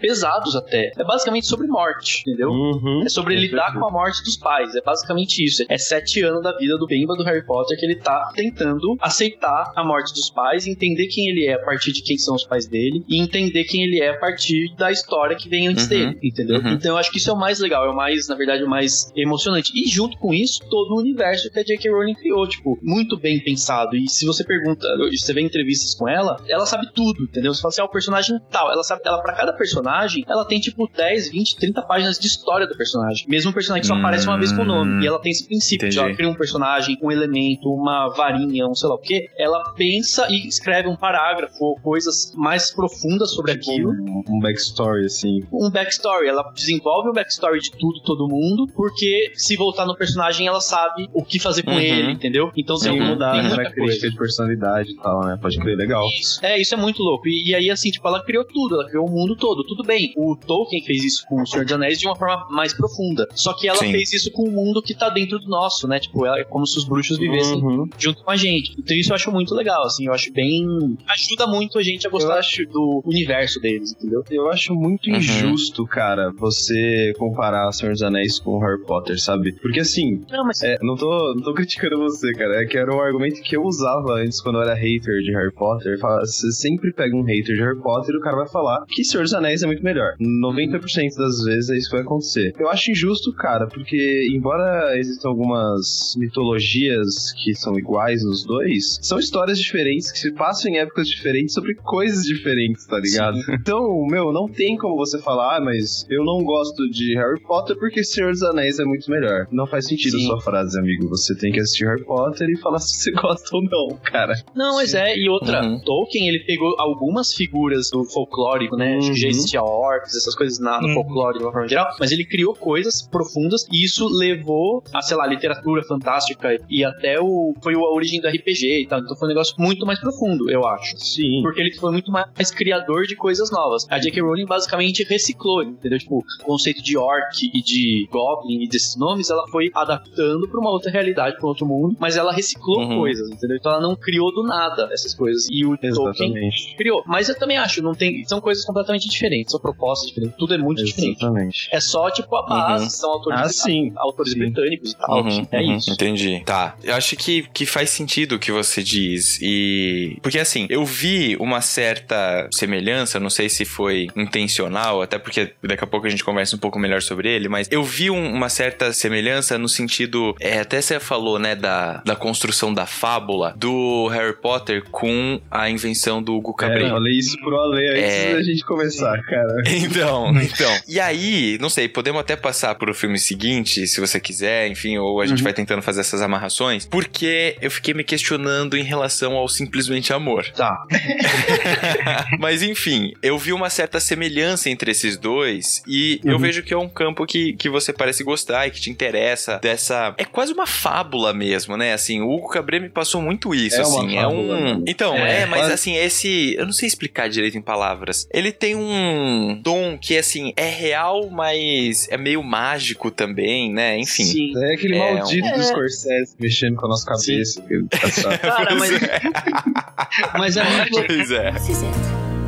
[0.00, 0.92] pesados até.
[0.96, 2.48] É basicamente sobre morte, entendeu?
[2.50, 3.02] Uhum.
[3.04, 4.74] É sobre lidar com a morte dos pais.
[4.74, 5.64] É basicamente isso.
[5.68, 9.72] É sete anos da vida do Bemba do Harry Potter que ele tá tentando aceitar
[9.74, 12.66] a morte dos pais, entender quem ele é a partir de quem são os pais
[12.66, 15.88] dele e entender quem ele é a partir da história que vem antes Uhum.
[15.90, 16.60] dele, entendeu?
[16.60, 16.72] Uhum.
[16.72, 18.68] Então eu acho que isso é o mais legal, é o mais, na verdade, o
[18.68, 19.72] mais emocionante.
[19.74, 21.90] E junto com isso, todo o universo que a J.K.
[21.90, 23.96] Rowling criou, tipo, muito bem pensado.
[23.96, 27.52] E se você pergunta, você vê entrevistas com ela, ela sabe tudo, entendeu?
[27.54, 30.60] Você fala assim, ah, o personagem tal, ela sabe, ela para cada personagem, ela tem
[30.60, 33.26] tipo 10, 20, 30 páginas de história do personagem.
[33.28, 35.02] Mesmo um personagem que só Hum, aparece uma vez com o nome.
[35.04, 35.98] E ela tem esse princípio de entendi.
[36.08, 39.28] ela cria um personagem, um elemento, uma varinha, um sei lá o quê.
[39.38, 45.04] Ela pensa e escreve um parágrafo ou coisas mais profundas sobre aquilo Um, um backstory,
[45.06, 45.40] assim.
[45.62, 46.28] Um backstory.
[46.28, 51.08] Ela desenvolve o backstory de tudo, todo mundo, porque se voltar no personagem, ela sabe
[51.12, 51.80] o que fazer com Uhum.
[51.80, 52.50] ele, entendeu?
[52.56, 53.08] Então Sem tem, Uhum.
[53.10, 55.38] mudar muita característica de personalidade e tal, né?
[55.40, 56.04] Pode crer, legal.
[56.20, 56.44] Isso.
[56.44, 57.26] É, isso é muito louco.
[57.28, 59.62] E, e aí, assim, tipo, ela criou tudo, ela criou o mundo todo.
[59.64, 62.72] Tudo bem, o Tolkien fez isso com o Senhor dos Anéis de uma forma mais
[62.72, 63.26] profunda.
[63.34, 63.90] Só que ela Sim.
[63.92, 65.98] fez isso com o mundo que tá dentro do nosso, né?
[65.98, 67.88] Tipo, ela, é como se os bruxos vivessem Uhum.
[67.98, 68.74] junto com a gente.
[68.78, 70.64] Então isso eu acho muito legal, assim, eu acho bem.
[71.08, 74.22] ajuda muito a gente a gostar acho- do universo deles, entendeu?
[74.30, 75.16] Eu acho muito Uhum.
[75.16, 75.43] injusto,
[75.86, 79.52] cara, você comparar Senhor dos Anéis com Harry Potter, sabe?
[79.60, 80.62] Porque assim, Não, mas.
[80.62, 82.62] é, não, tô, não tô criticando você, cara.
[82.62, 85.52] É que era um argumento que eu usava antes quando eu era hater de Harry
[85.52, 85.98] Potter.
[85.98, 89.22] Você sempre pega um hater de Harry Potter e o cara vai falar que Senhor
[89.24, 90.14] dos Anéis é muito melhor.
[90.20, 92.52] 90% das vezes é isso que vai acontecer.
[92.58, 99.18] Eu acho injusto, cara, porque embora existam algumas mitologias que são iguais nos dois, são
[99.18, 103.38] histórias diferentes que se passam em épocas diferentes sobre coisas diferentes, tá ligado?
[103.54, 107.76] Então, meu, não tem como você falar, ah, mas eu não gosto de Harry Potter
[107.78, 109.46] porque Senhor dos Anéis é muito melhor.
[109.50, 110.24] Não faz sentido Sim.
[110.24, 111.08] a sua frase, amigo.
[111.08, 114.34] Você tem que assistir Harry Potter e falar se você gosta ou não, cara.
[114.54, 115.80] Não, mas é, e outra, Uhum.
[115.80, 118.96] Tolkien, ele pegou algumas figuras do folclórico, né?
[118.98, 119.30] Acho que já Uhum.
[119.30, 120.94] existia orcs, essas coisas na, no Uhum.
[120.94, 125.16] folclore de uma forma geral, mas ele criou coisas profundas e isso levou a, sei
[125.16, 127.54] lá, literatura fantástica e até o.
[127.62, 129.00] Foi a origem do RPG e tal.
[129.00, 130.96] Então foi um negócio muito mais profundo, eu acho.
[130.98, 131.40] Sim.
[131.42, 133.86] Porque ele foi muito mais criador de coisas novas.
[133.90, 134.20] A J.K.
[134.22, 135.98] Rowling basicamente reciclou, entendeu?
[135.98, 140.60] Tipo, o conceito de orc e de goblin e desses nomes, ela foi adaptando pra
[140.60, 142.98] uma outra realidade, pra um outro mundo, mas ela reciclou Uhum.
[142.98, 143.56] coisas, entendeu?
[143.56, 145.46] Então ela não criou do nada essas coisas.
[145.50, 145.90] E o Tolkien
[146.30, 146.74] Exatamente.
[146.76, 147.02] criou.
[147.06, 150.58] Mas eu também acho, não tem, são coisas completamente diferentes, são propostas diferentes, tudo é
[150.58, 151.18] muito diferente.
[151.22, 151.68] Exatamente.
[151.72, 152.90] É só, tipo, a base, Uhum.
[152.90, 153.92] são autores, Ah, sim.
[153.96, 154.38] autores Sim.
[154.38, 155.22] britânicos e tal.
[155.22, 155.92] Uhum, é uhum, isso.
[155.92, 156.42] Entendi.
[156.44, 156.76] Tá.
[156.82, 159.38] Eu acho que, que faz sentido o que você diz.
[159.40, 160.18] E.
[160.22, 165.84] Porque assim, eu vi uma certa semelhança, não sei se foi intencional, até porque daqui
[165.84, 168.48] a pouco a gente conversa um pouco melhor sobre ele, mas eu vi um- uma
[168.48, 170.34] certa semelhança no sentido.
[170.40, 175.68] É, até você falou, né, da, da construção da fábula do Harry Potter com a
[175.70, 176.84] invenção do Hugo É, Cabret.
[176.84, 178.32] eu falei isso pro Ale antes É.
[178.34, 179.62] da gente começar, cara.
[179.84, 180.78] Então, então.
[180.88, 185.20] E aí, não sei, podemos até passar pro filme seguinte, se você quiser, enfim, ou
[185.20, 189.48] a gente vai tentando fazer essas amarrações, porque eu fiquei me questionando em relação ao
[189.48, 190.44] simplesmente amor.
[190.54, 190.84] Tá.
[192.38, 196.38] Mas enfim, eu vi uma certa semelhança entre esses dois e eu Uhum.
[196.38, 200.14] vejo que é um campo que, que você parece gostar e que te interessa dessa.
[200.18, 201.92] É quase uma fábula mesmo, né?
[201.92, 204.16] Assim, o Hugo Cabret me passou muito isso, É uma assim.
[204.18, 204.84] É um.
[204.86, 206.54] Então, é, É, mas quase- assim, esse.
[206.56, 208.26] Eu não sei explicar direito em palavras.
[208.32, 213.98] Ele tem um dom que, assim, é real, mas é meio mágico também, né?
[213.98, 214.24] Enfim.
[214.24, 214.52] Sim.
[214.56, 217.62] É aquele É, maldito um- do Scorsese mexendo com a nossa cabeça.
[217.90, 218.90] tá Cara, mas,
[220.38, 221.06] mas é muito louco.
[221.08, 221.50] Pois é.
[221.50, 221.94] Is it?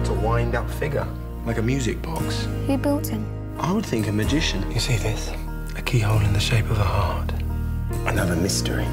[0.09, 1.05] A wind up figure,
[1.47, 2.45] like a music box.
[2.67, 3.25] Who built him?
[3.59, 4.69] I would think a magician.
[4.71, 5.31] You see this?
[5.77, 7.33] A keyhole in the shape of a heart.
[8.07, 8.87] Another mystery.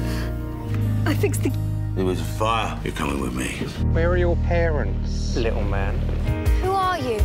[1.04, 1.52] I fixed the.
[1.96, 2.78] It was a fire.
[2.84, 3.48] You're coming with me.
[3.92, 5.98] Where are your parents, little man?
[6.62, 7.20] Who are you?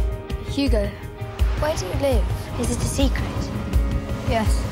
[0.47, 0.87] Hugo.
[1.59, 2.25] Where do you live?
[2.59, 3.23] Is it a secret?
[4.27, 4.65] Yes.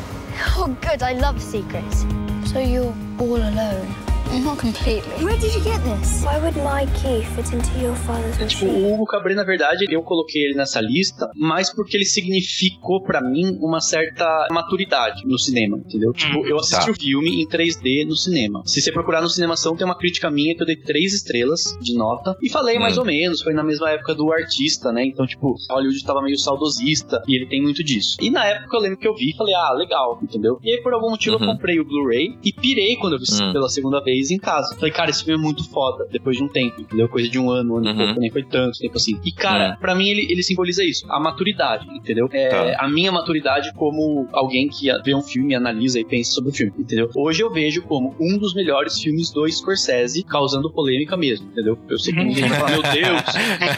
[0.56, 1.04] Oh, good.
[1.04, 2.06] I love secrets.
[2.46, 4.07] So you're all alone.
[4.44, 5.24] Not completely.
[5.24, 6.24] Where did you get this?
[6.24, 8.84] Why would my key fit into your father's Tipo, machine?
[8.86, 13.20] o Hugo Cabret, na verdade, eu coloquei ele nessa lista, mais porque ele significou pra
[13.22, 16.12] mim uma certa maturidade no cinema, entendeu?
[16.14, 16.92] Tipo, eu assisti Tá.
[16.92, 18.62] o filme em 3D no cinema.
[18.66, 21.96] Se você procurar no Cinemação, tem uma crítica minha que eu dei três estrelas de
[21.96, 23.02] nota e falei mais Hum.
[23.02, 25.06] ou menos, foi na mesma época do artista, né?
[25.06, 28.18] Então, tipo, Hollywood tava meio saudosista e ele tem muito disso.
[28.22, 30.60] E na época eu lembro que eu vi e falei, ah, legal, entendeu?
[30.64, 31.54] E aí, por algum motivo, eu Uhum.
[31.54, 33.52] comprei o Blu-ray e pirei quando eu vi Hum.
[33.54, 34.76] pela segunda vez em casa.
[34.76, 37.08] Falei, cara, esse filme é muito foda, depois de um tempo, entendeu?
[37.10, 38.06] Coisa de um ano, um ano e Uhum.
[38.06, 39.20] pouco, nem foi tanto tempo assim.
[39.24, 39.78] E, cara, Hum.
[39.80, 42.28] pra mim ele, ele simboliza isso, a maturidade, entendeu?
[42.32, 42.86] É, Tá.
[42.86, 46.74] A minha maturidade como alguém que vê um filme, analisa e pensa sobre o filme,
[46.78, 47.10] entendeu?
[47.16, 51.78] Hoje eu vejo como um dos melhores filmes do Scorsese, causando polêmica mesmo, entendeu?
[51.90, 53.22] Eu sei que ninguém vai falar, meu Deus,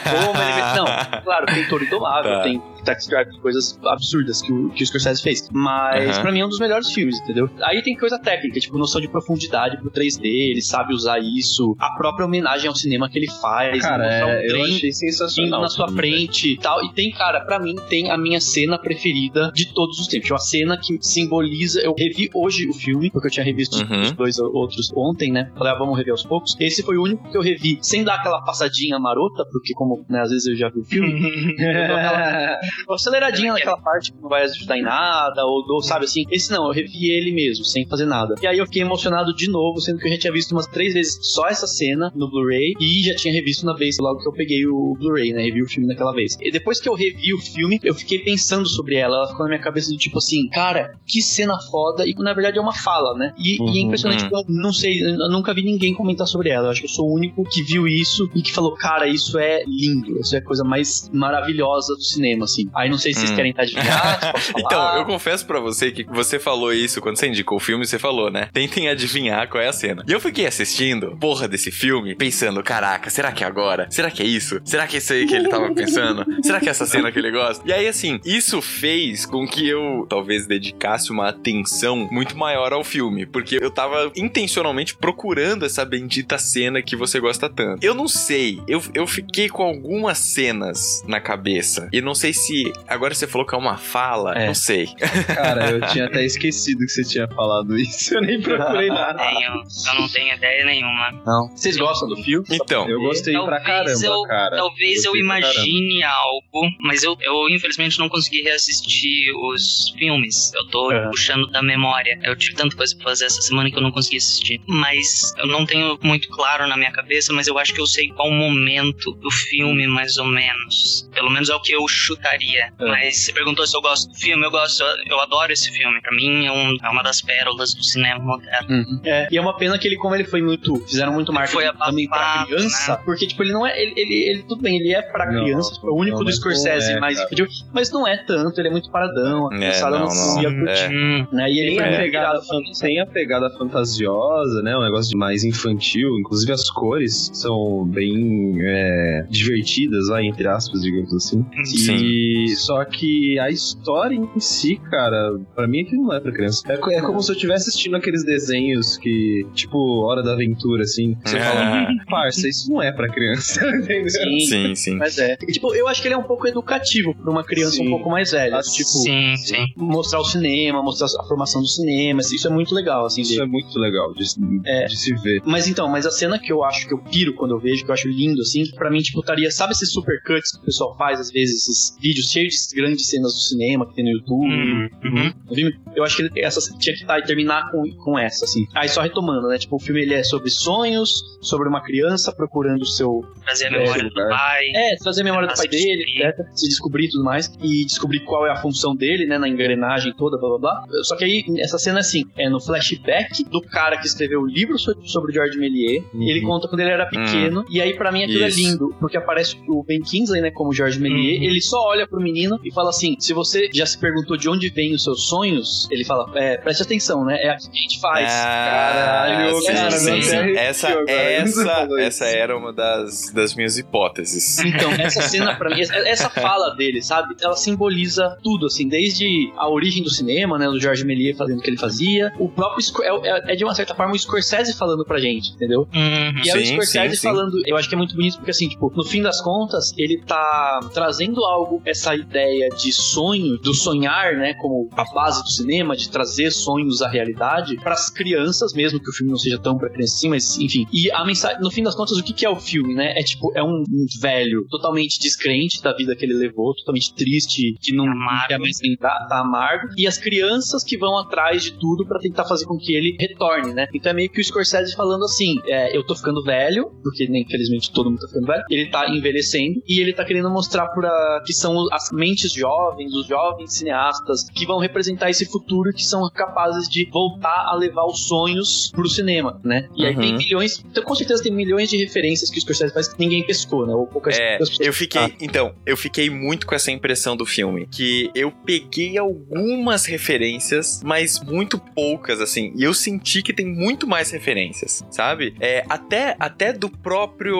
[0.03, 0.75] como ele...
[0.75, 2.43] Não, claro, tem Toro Indomável, Tá.
[2.43, 2.61] tem
[2.93, 5.47] Taxi Driver, coisas absurdas que o, que o Scorsese fez.
[5.51, 6.21] Mas Aham.
[6.21, 7.49] pra mim é um dos melhores filmes, entendeu?
[7.63, 11.91] Aí tem coisa técnica, tipo noção de profundidade pro 3D, ele sabe usar isso, a
[11.91, 15.61] própria homenagem ao cinema que ele faz, Cara, mostrar um é, trem achei sensacional.
[15.61, 16.83] na sua frente e tal.
[16.83, 20.29] E tem, cara, pra mim tem a minha cena preferida de todos os tempos.
[20.31, 21.81] Uma cena que simboliza.
[21.81, 24.01] Eu revi hoje o filme, porque eu tinha revisto Uhum.
[24.01, 25.51] os dois outros ontem, né?
[25.57, 26.55] Falei, ah, vamos rever aos poucos.
[26.59, 30.21] Esse foi o único que eu revi sem dar aquela passadinha marota, porque, como né,
[30.21, 31.11] às vezes eu já vi o filme,
[31.59, 35.81] eu dou aquela uma aceleradinha naquela parte que não vai ajudar em nada, ou, ou
[35.81, 36.23] sabe assim.
[36.31, 38.35] Esse não, eu revi ele mesmo, sem fazer nada.
[38.41, 40.93] E aí eu fiquei emocionado de novo, sendo que eu já tinha visto umas três
[40.93, 44.33] vezes só essa cena no Blu-ray e já tinha revisto na vez logo que eu
[44.33, 45.43] peguei o Blu-ray, né?
[45.43, 46.37] Revi o filme naquela vez.
[46.41, 49.15] E depois que eu revi o filme, eu fiquei pensando sobre ela.
[49.17, 52.07] Ela ficou na minha cabeça do tipo assim, cara, que cena foda.
[52.07, 53.33] E na verdade é uma fala, né?
[53.37, 54.29] E, e é Uhum, impressionante uhum.
[54.29, 56.67] que eu não sei, eu nunca vi ninguém comentar sobre ela.
[56.67, 59.37] Eu acho que eu sou o único que viu isso e que falou, cara, isso
[59.37, 60.19] é lindo.
[60.19, 62.58] Isso é a coisa mais maravilhosa do cinema, assim.
[62.75, 63.35] Aí não sei se vocês Hum.
[63.35, 64.33] querem estar falar.
[64.57, 67.99] Então, eu confesso pra você que você falou isso quando você indicou o filme, você
[67.99, 68.49] falou, né?
[68.53, 70.03] Tentem adivinhar qual é a cena.
[70.07, 73.87] E eu fiquei assistindo, porra desse filme, pensando, caraca, será que é agora?
[73.91, 74.59] Será que é isso?
[74.65, 76.25] Será que é isso aí que ele tava pensando?
[76.43, 77.63] Será que é essa cena que ele gosta?
[77.67, 82.83] E aí, assim, isso fez com que eu talvez dedicasse uma atenção muito maior ao
[82.83, 87.83] filme, porque eu tava intencionalmente procurando essa bendita cena que você gosta tanto.
[87.83, 92.48] Eu não sei, eu, eu fiquei com algumas cenas na cabeça, e não sei se
[92.87, 94.47] agora você falou que é uma fala, É.
[94.47, 94.87] não sei.
[95.27, 98.15] Cara, eu tinha até esquecido que você tinha falado isso.
[98.15, 99.17] Eu nem procurei nada.
[99.17, 101.11] Tenho, eu não tenho ideia nenhuma.
[101.25, 101.49] Não.
[101.55, 102.45] Vocês gostam do filme?
[102.51, 104.55] Então, Eu gostei pra Talvez caramba, eu, cara.
[104.57, 110.53] talvez eu pra imagine algo, mas eu, eu infelizmente não consegui reassistir os filmes.
[110.53, 111.09] Eu tô Aham.
[111.11, 112.19] puxando da memória.
[112.23, 114.61] Eu tive tanta coisa pra fazer essa semana que eu não consegui assistir.
[114.67, 118.09] Mas eu não tenho muito claro na minha cabeça, mas eu acho que eu sei
[118.09, 121.09] qual momento do filme, mais ou menos.
[121.13, 122.38] Pelo menos é o que eu chutaria.
[122.57, 122.69] É.
[122.79, 126.01] Mas você perguntou se eu gosto do filme, eu gosto, eu, eu adoro esse filme.
[126.01, 128.69] Pra mim é, um- é uma das pérolas do cinema moderno.
[128.69, 129.01] Uhum.
[129.03, 130.75] É, e é uma pena que ele, como ele foi muito.
[130.87, 132.97] Fizeram muito marketing Foi também pra abafado, criança.
[133.05, 133.79] Porque, tipo, ele não é.
[133.81, 136.23] Ele, ele, ele- tudo bem, ele é pra Não, criança, tipo, é o único não,
[136.23, 139.49] do mas Scorsese não é, infantil, mas não é tanto, ele é muito paradão.
[139.51, 140.83] A É, criançada não, não, ia não, curtir.
[140.83, 141.35] é.
[141.35, 141.51] Né?
[141.51, 142.41] E ele Tem a, pegada,
[142.79, 144.75] tem a pegada fantasiosa, né?
[144.77, 146.17] Um negócio de mais infantil.
[146.19, 151.45] Inclusive as cores são bem é, divertidas, lá, entre aspas, digamos assim.
[151.75, 156.61] E só que a história em si, cara, pra mim aquilo não é pra criança.
[156.67, 161.15] É, é como se eu estivesse assistindo aqueles desenhos que, tipo, Hora da Aventura, assim.
[161.23, 161.43] Você Ah.
[161.43, 164.09] fala, parça, isso não é pra criança, entendeu?
[164.09, 164.95] Sim, Sim, sim.
[164.97, 165.37] Mas é.
[165.47, 167.87] E, tipo, eu acho que ele é um pouco educativo pra uma criança Sim.
[167.87, 168.57] um pouco mais velha.
[168.57, 169.65] Ah, tipo, sim, sim.
[169.77, 172.21] mostrar o cinema, mostrar a formação do cinema.
[172.21, 173.21] Isso é muito legal, assim.
[173.21, 174.23] Isso de- é muito legal de,
[174.65, 174.85] É.
[174.85, 175.41] de se ver.
[175.45, 177.89] Mas então, mas a cena que eu acho que eu piro quando eu vejo, que
[177.89, 181.19] eu acho lindo, assim, pra mim, tipo, estaria, sabe esses supercuts que o pessoal faz,
[181.19, 184.45] às vezes, esses vídeos cheios de grandes cenas do cinema que tem no YouTube?
[184.47, 185.71] Uhum, uhum.
[185.95, 188.65] Eu acho que essa tinha que estar e terminar com, com essa, assim.
[188.75, 189.57] Aí só retomando, né?
[189.57, 193.23] Tipo, o filme ele é sobre sonhos, sobre uma criança procurando o seu.
[193.43, 194.29] Trazer a É, memória do lugar.
[194.29, 194.65] pai.
[194.75, 196.27] É, trazer a memória do pai se dele, descobrir.
[196.27, 196.45] etc.
[196.55, 197.51] Se descobrir e tudo mais.
[197.61, 199.37] E descobrir qual é a função dele, né?
[199.37, 200.85] Na engrenagem toda, blá blá blá.
[201.03, 204.77] Só que aí, essa cena, assim, é no flashback do cara que escreveu o livro
[204.77, 206.03] so- sobre o George Méliès.
[206.13, 206.23] Uhum.
[206.23, 207.65] Ele conta quando ele era pequeno.
[207.69, 208.59] E aí, pra mim, aquilo Isso.
[208.59, 208.95] é lindo.
[208.99, 210.51] Porque aparece o Ben Kingsley, né?
[210.51, 211.39] Como George Méliès.
[211.39, 211.43] Uhum.
[211.49, 214.69] Ele só olha pro menino e fala assim: se você já se perguntou de onde
[214.69, 217.37] vêm os seus sonhos, ele fala: é, preste atenção, né?
[217.41, 218.27] É aqui que a gente faz.
[218.29, 220.35] Caralho, Ah, sim, cara, sim, sim.
[220.35, 224.59] até Essa, agora, essa, essa era uma das, das minhas hipóteses.
[224.59, 227.35] Então, essa cena pra mim, essa- fala dele, sabe?
[227.41, 230.65] Ela simboliza tudo, assim, desde a origem do cinema, né?
[230.67, 232.31] Do George Méliès fazendo o que ele fazia.
[232.39, 235.87] O próprio é, é- é de uma certa forma o Scorsese falando pra gente, entendeu?
[235.93, 236.41] Uhum.
[236.45, 237.27] E é o Sim, Scorsese sim, sim.
[237.27, 240.21] falando, eu acho que é muito bonito porque assim, tipo, no fim das contas, ele
[240.25, 245.95] tá trazendo algo, essa ideia de sonho, do sonhar, né, como a base do cinema,
[245.95, 249.89] de trazer sonhos à realidade, pras crianças mesmo, que o filme não seja tão pra
[249.89, 250.87] criança assim, mas enfim.
[250.91, 253.13] E a mensagem, no fim das contas, o que, que é o filme, né?
[253.17, 257.75] É tipo, é um, um velho totalmente descrente da vida que ele levou, totalmente triste,
[257.81, 258.05] que não
[258.47, 259.89] quer mais tentar, tá amargo.
[259.97, 263.73] E as crianças que vão atrás de tudo pra tentar fazer com que ele retorne,
[263.73, 263.87] né?
[263.93, 267.39] Então é meio que o Scorsese falando assim: é, eu tô ficando velho, porque né,
[267.39, 271.43] infelizmente todo mundo tá ficando velho, ele tá envelhecendo e ele tá querendo mostrar pra,
[271.45, 276.29] que são as mentes jovens, os jovens cineastas que vão representar esse futuro que são
[276.29, 279.87] capazes de voltar a levar os sonhos pro cinema, né?
[279.95, 280.21] E aí Uhum.
[280.21, 283.45] tem milhões, então com certeza tem milhões de referências que o Scorsese faz que ninguém
[283.45, 283.93] pescou, né?
[283.93, 285.21] Ou poucas É, pessoas eu fiquei.
[285.21, 285.31] Ah.
[285.41, 287.87] Então, eu fiquei muito com essa impressão do filme.
[287.87, 292.71] Que eu peguei algumas referências, mas muito poucas, assim.
[292.75, 295.53] E eu senti que tem muito mais referências, sabe?
[295.59, 297.57] É, até, até do próprio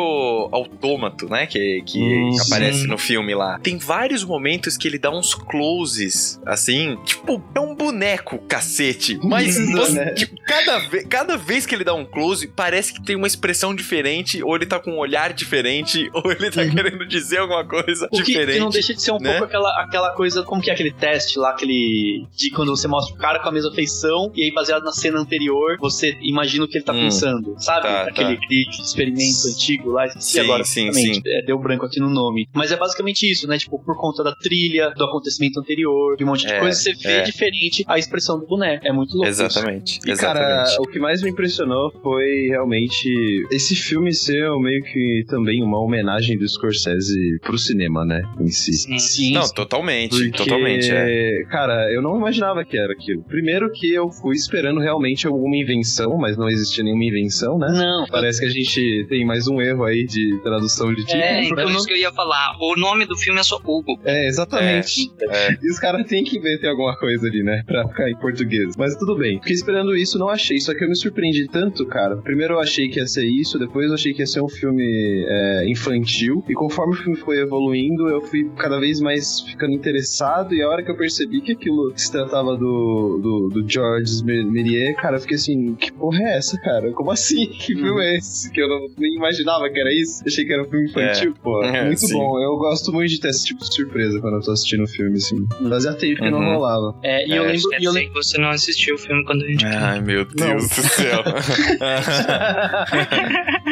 [0.52, 1.46] autômato, né?
[1.46, 2.88] Que, que Hum, aparece sim.
[2.88, 3.60] no filme lá.
[3.60, 3.78] Tem
[4.10, 6.98] vários momentos que ele dá uns closes, assim.
[7.06, 9.19] Tipo, é um boneco, cacete.
[9.24, 10.13] Mas você- Né?
[10.13, 13.76] tipo, cada, ve cada vez que ele dá um close, parece que tem uma expressão
[13.76, 18.08] diferente, ou ele tá com um olhar diferente, ou ele tá querendo dizer alguma coisa
[18.12, 18.54] O que, diferente.
[18.54, 19.32] que não deixa de ser um né?
[19.34, 22.26] pouco aquela, aquela coisa, como que é aquele teste lá, aquele.
[22.36, 25.19] de quando você mostra o cara com a mesma feição, e aí baseado na cena
[25.19, 27.84] anterior, você imagina o que ele tá Hum, pensando, sabe?
[27.84, 28.82] tá, aquele tá.
[28.82, 30.63] experimento antigo lá, esqueci Sim, agora.
[30.63, 31.22] sim, sim.
[31.28, 32.48] É, deu branco aqui no nome.
[32.56, 33.58] Mas é basicamente isso, né?
[33.58, 36.94] Tipo, por conta da trilha, do acontecimento anterior, de um monte de É, coisa, você
[36.94, 37.22] vê é.
[37.24, 38.86] diferente a expressão do boneco.
[38.88, 39.30] É muito louco.
[39.30, 39.42] isso.
[39.44, 40.00] Exatamente.
[40.06, 40.78] E cara, exatamente.
[40.82, 43.10] o que mais me impressionou foi realmente
[43.52, 48.22] esse filme ser meio que também uma homenagem do Scorsese pro cinema, né?
[48.40, 48.74] Em si.
[48.74, 49.54] Sim, Não, sim.
[49.54, 50.90] totalmente, Porque, totalmente.
[50.92, 51.44] É.
[51.50, 53.24] cara, eu não imaginava que era aquilo.
[53.24, 57.68] Primeiro que eu fui esperando realmente alguma invenção, mas não existia nenhuma invenção, né?
[57.72, 58.06] Não.
[58.08, 61.22] Parece que a gente tem mais um erro aí de tradução de título.
[61.24, 62.56] É, porque então eu não- isso que eu ia falar.
[62.62, 63.88] O nome do filme é só Hugo.
[64.04, 65.12] É, exatamente.
[65.21, 65.58] É.
[65.62, 67.63] E os caras têm que ver ter alguma coisa ali, né?
[67.65, 68.75] Pra ficar em português.
[68.78, 69.39] Mas tudo bem.
[69.39, 70.60] Fiquei esperando isso, não achei.
[70.60, 72.17] Só que eu me surpreendi tanto, cara.
[72.17, 75.25] Primeiro eu achei que ia ser isso, depois eu achei que ia ser um filme
[75.28, 76.43] é, infantil.
[76.47, 80.54] E conforme o filme foi evoluindo, eu fui cada vez mais ficando interessado.
[80.54, 84.95] E a hora que eu percebi que aquilo se tratava do, do, do Georges Méliès,
[84.97, 86.91] cara, eu fiquei assim: que porra é essa, cara?
[86.91, 87.47] Como assim?
[87.60, 88.52] Que filme é esse?
[88.52, 90.23] Que eu não, nem imaginava que era isso.
[90.25, 91.63] Achei que era um filme infantil, pô.
[91.63, 92.13] É, Muito sim.
[92.13, 92.39] bom.
[92.41, 95.18] Eu gosto muito de ter esse tipo de surpresa quando eu tô assistindo o filme,
[95.18, 95.46] assim.
[95.70, 96.54] Fazia tempo que não Uhum.
[96.56, 96.96] rolava.
[97.04, 97.70] É, e eu É, lembro.
[97.70, 99.65] Quer eu dizer lembro que você não assistiu o filme quando a gente.
[99.65, 101.24] Ai, meu Deus do céu.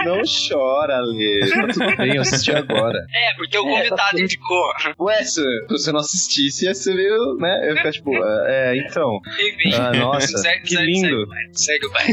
[0.05, 1.39] não chora, Lê.
[1.49, 2.99] Tá tudo bem, eu assisti agora.
[3.13, 4.63] É, porque o É, convidado indicou.
[4.99, 7.59] Ué, se você não assistisse, ia ser meio, né?
[7.63, 8.11] Eu ia ficar tipo,
[8.45, 9.19] é, então.
[9.39, 9.73] Enfim.
[9.75, 11.27] Ah, nossa, Segue, que segue, lindo.
[11.53, 12.05] Segue, o pai.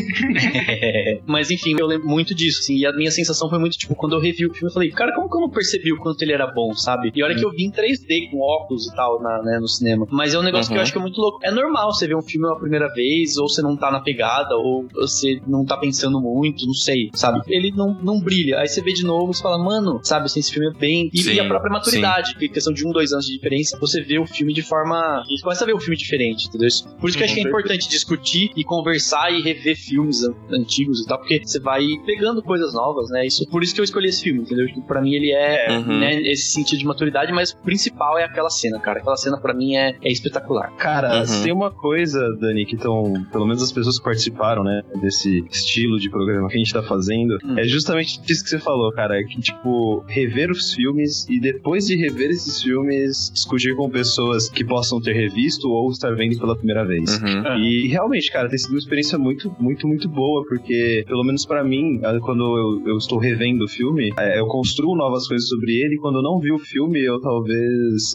[0.69, 3.95] É, Mas enfim, eu lembro muito disso, assim, e a minha sensação foi muito, tipo,
[3.95, 6.21] quando eu revi o filme, eu falei, cara, como que eu não percebi o quanto
[6.23, 7.11] ele era bom, sabe?
[7.15, 10.07] E olha que eu vi em 3D com óculos e tal, na, né, no cinema.
[10.11, 10.83] Mas é um negócio que eu Uhum.
[10.83, 11.39] acho que é muito louco.
[11.43, 14.57] É normal você ver um filme uma primeira vez, ou você não tá na pegada,
[14.57, 17.41] ou você não tá pensando muito, não sei, sabe?
[17.49, 18.59] Ele não, não brilha.
[18.61, 21.11] Aí você vê de novo e você fala, mano, sabe, assim, esse filme é bem.
[21.13, 24.01] E, Sim, e a própria maturidade, que questão de um, dois anos de diferença, você
[24.03, 25.23] vê o filme de forma.
[25.29, 26.69] Você começa a ver o filme diferente, entendeu?
[27.01, 30.35] Por isso que eu acho que é importante discutir e conversar e rever filmes an-
[30.51, 33.27] antigos e tal, porque você vai pegando coisas novas, né?
[33.27, 34.67] Isso, por isso que eu escolhi esse filme, entendeu?
[34.67, 35.99] Que Pra mim ele é, Uhum.
[35.99, 39.01] né, esse sentido de maturidade, mas principal é aquela cena, cara.
[39.01, 40.71] Aquela cena pra mim é, é espetacular.
[40.77, 41.27] Cara, Uhum.
[41.27, 45.45] se tem uma coisa, Dani, que estão, pelo menos as pessoas que participaram, né, desse
[45.51, 47.59] estilo de programa que a gente tá fazendo, Hum.
[47.59, 51.87] é justamente isso que você falou, cara, é que, tipo, rever os filmes e depois
[51.87, 56.57] de rever esses filmes, discutir com pessoas que possam ter revisto ou estar vendo pela
[56.57, 57.21] primeira vez.
[57.21, 57.59] Uhum.
[57.59, 61.65] E realmente, cara, tem sido uma experiência muito, muito, muito boa, porque, pelo menos pra
[61.65, 62.45] mim, quando
[62.85, 66.17] eu, eu estou revendo o filme, é, eu construo novas coisas sobre ele, e quando
[66.19, 67.64] eu não vi o filme, eu talvez,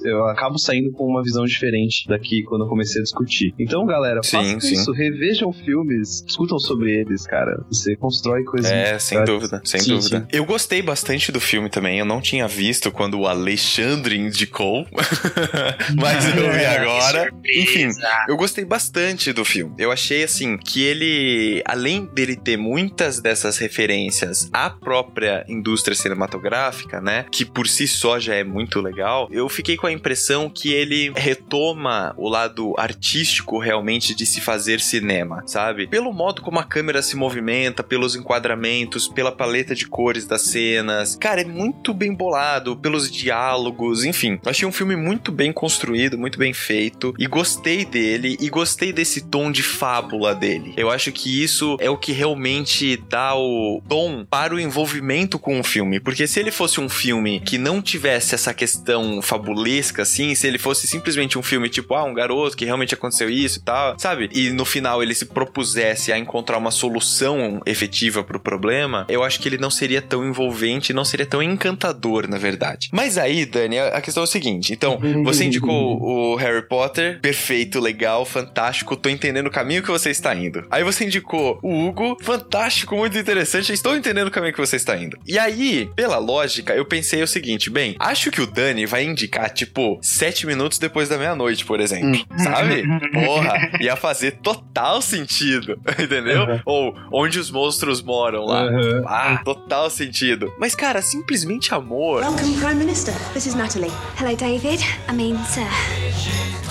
[0.03, 3.53] eu acabo saindo com uma visão diferente daqui quando eu comecei a discutir.
[3.59, 4.73] Então, galera, Sim, façam sim.
[4.73, 7.63] isso, revejam filmes, discutam sobre eles, cara.
[7.71, 10.27] Você constrói coisas É, sem dúvida, sem Sim, dúvida.
[10.31, 11.99] Eu gostei bastante do filme também.
[11.99, 14.85] Eu não tinha visto quando o Alexandre indicou,
[15.99, 17.31] mas eu vi agora.
[17.45, 17.89] Enfim,
[18.27, 19.73] eu gostei bastante do filme.
[19.77, 27.01] Eu achei assim que ele, além dele ter muitas dessas referências à própria indústria cinematográfica,
[27.01, 30.73] né, que por si só já é muito legal, eu fiquei com a impressão que
[30.73, 35.87] ele retoma o lado artístico realmente de se fazer cinema, sabe?
[35.87, 41.15] Pelo modo como a câmera se movimenta, pelos enquadramentos, pela paleta de cores das cenas.
[41.15, 44.39] Cara, é muito bem bolado, pelos diálogos, enfim.
[44.45, 49.21] Achei um filme muito bem construído, muito bem feito e gostei dele e gostei desse
[49.21, 50.73] tom de fábula dele.
[50.77, 55.59] Eu acho que isso é o que realmente dá o tom para o envolvimento com
[55.59, 60.35] o filme, porque se ele fosse um filme que não tivesse essa questão fabulesca assim,
[60.35, 63.61] se ele fosse simplesmente um filme tipo, ah, um garoto que realmente aconteceu isso e
[63.61, 64.29] tal, sabe?
[64.33, 69.39] E no final ele se propusesse a encontrar uma solução efetiva pro problema, eu acho
[69.39, 72.89] que ele não seria tão envolvente, não seria tão encantador, na verdade.
[72.91, 77.79] Mas aí, Dani, a questão é o seguinte: então, você indicou o Harry Potter, perfeito,
[77.79, 80.65] legal, fantástico, tô entendendo o caminho que você está indo.
[80.69, 84.97] Aí você indicou o Hugo, fantástico, muito interessante, estou entendendo o caminho que você está
[84.97, 85.17] indo.
[85.27, 89.49] E aí, pela lógica, eu pensei o seguinte: bem, acho que o Dani vai indicar,
[89.49, 92.25] tipo, sete minutos depois da meia-noite, por exemplo.
[92.37, 92.83] Sabe?
[93.13, 96.43] Porra, ia fazer total sentido, entendeu?
[96.43, 96.61] Uhum.
[96.65, 98.63] Ou onde os monstros moram lá.
[98.65, 99.03] Uhum.
[99.05, 100.53] Ah, total sentido.
[100.59, 102.21] Mas, cara, simplesmente amor.
[102.21, 103.13] Welcome, Prime Minister.
[103.33, 103.91] This is Natalie.
[104.17, 104.79] Hello, David.
[105.09, 105.67] I mean, sir.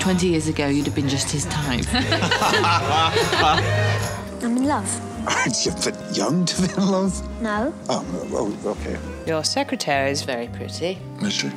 [0.01, 1.85] 20 years ago, you'd have been just his type.
[4.43, 4.89] I'm in love.
[5.65, 7.43] You're a bit young to be in love.
[7.43, 7.75] No.
[7.89, 8.97] Oh okay.
[9.27, 10.99] Your secretary is very pretty.
[11.21, 11.51] Is she?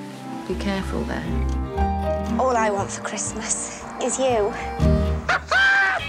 [0.51, 1.23] Be careful there.
[2.37, 4.25] All I want for Christmas is you.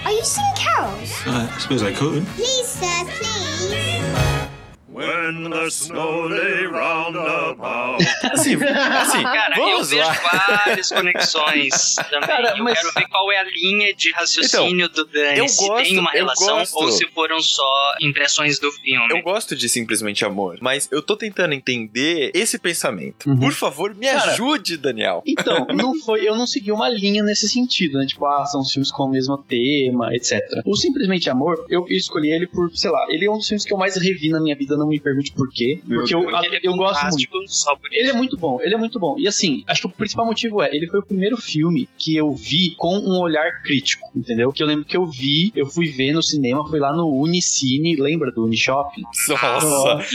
[0.05, 1.13] Are you singing carols?
[1.25, 2.27] Uh, I suppose I could.
[2.27, 4.32] Please, sir, please.
[4.93, 8.03] When the snow lay round about.
[8.33, 10.13] Assim, assim Cara, eu vamos vejo lá.
[10.67, 12.29] várias conexões também.
[12.29, 15.39] Cara, eu mas- quero ver qual é a linha de raciocínio do Dani.
[15.39, 16.75] eu se gosto- tem uma eu relação gosto.
[16.77, 19.07] ou se foram só impressões do filme.
[19.11, 23.29] Eu gosto de simplesmente amor, mas eu tô tentando entender esse pensamento.
[23.31, 23.39] Uhum.
[23.41, 25.23] Por favor, me Cara, ajude, Daniel.
[25.27, 28.07] Então, não foi, eu não segui uma linha nesse sentido, né?
[28.07, 30.41] Tipo, ah, são filmes com o mesmo tema, etc.
[30.67, 33.73] O Simplesmente Amor, eu escolhi ele por, sei lá, ele é um dos filmes que
[33.73, 35.81] eu mais revi na minha vida, não me pergunte por quê.
[35.87, 37.13] Porque eu, ele é eu gosto muito.
[37.13, 39.17] fantástico só por Ele é muito bom, ele é muito bom.
[39.19, 42.33] E assim, acho que o principal motivo é, ele foi o primeiro filme que eu
[42.33, 44.53] vi com um olhar crítico, entendeu?
[44.53, 47.97] Que eu lembro que eu vi, eu fui ver no cinema, fui lá no Unicine,
[47.97, 49.03] lembra do Unishopping?
[49.29, 50.07] Nossa,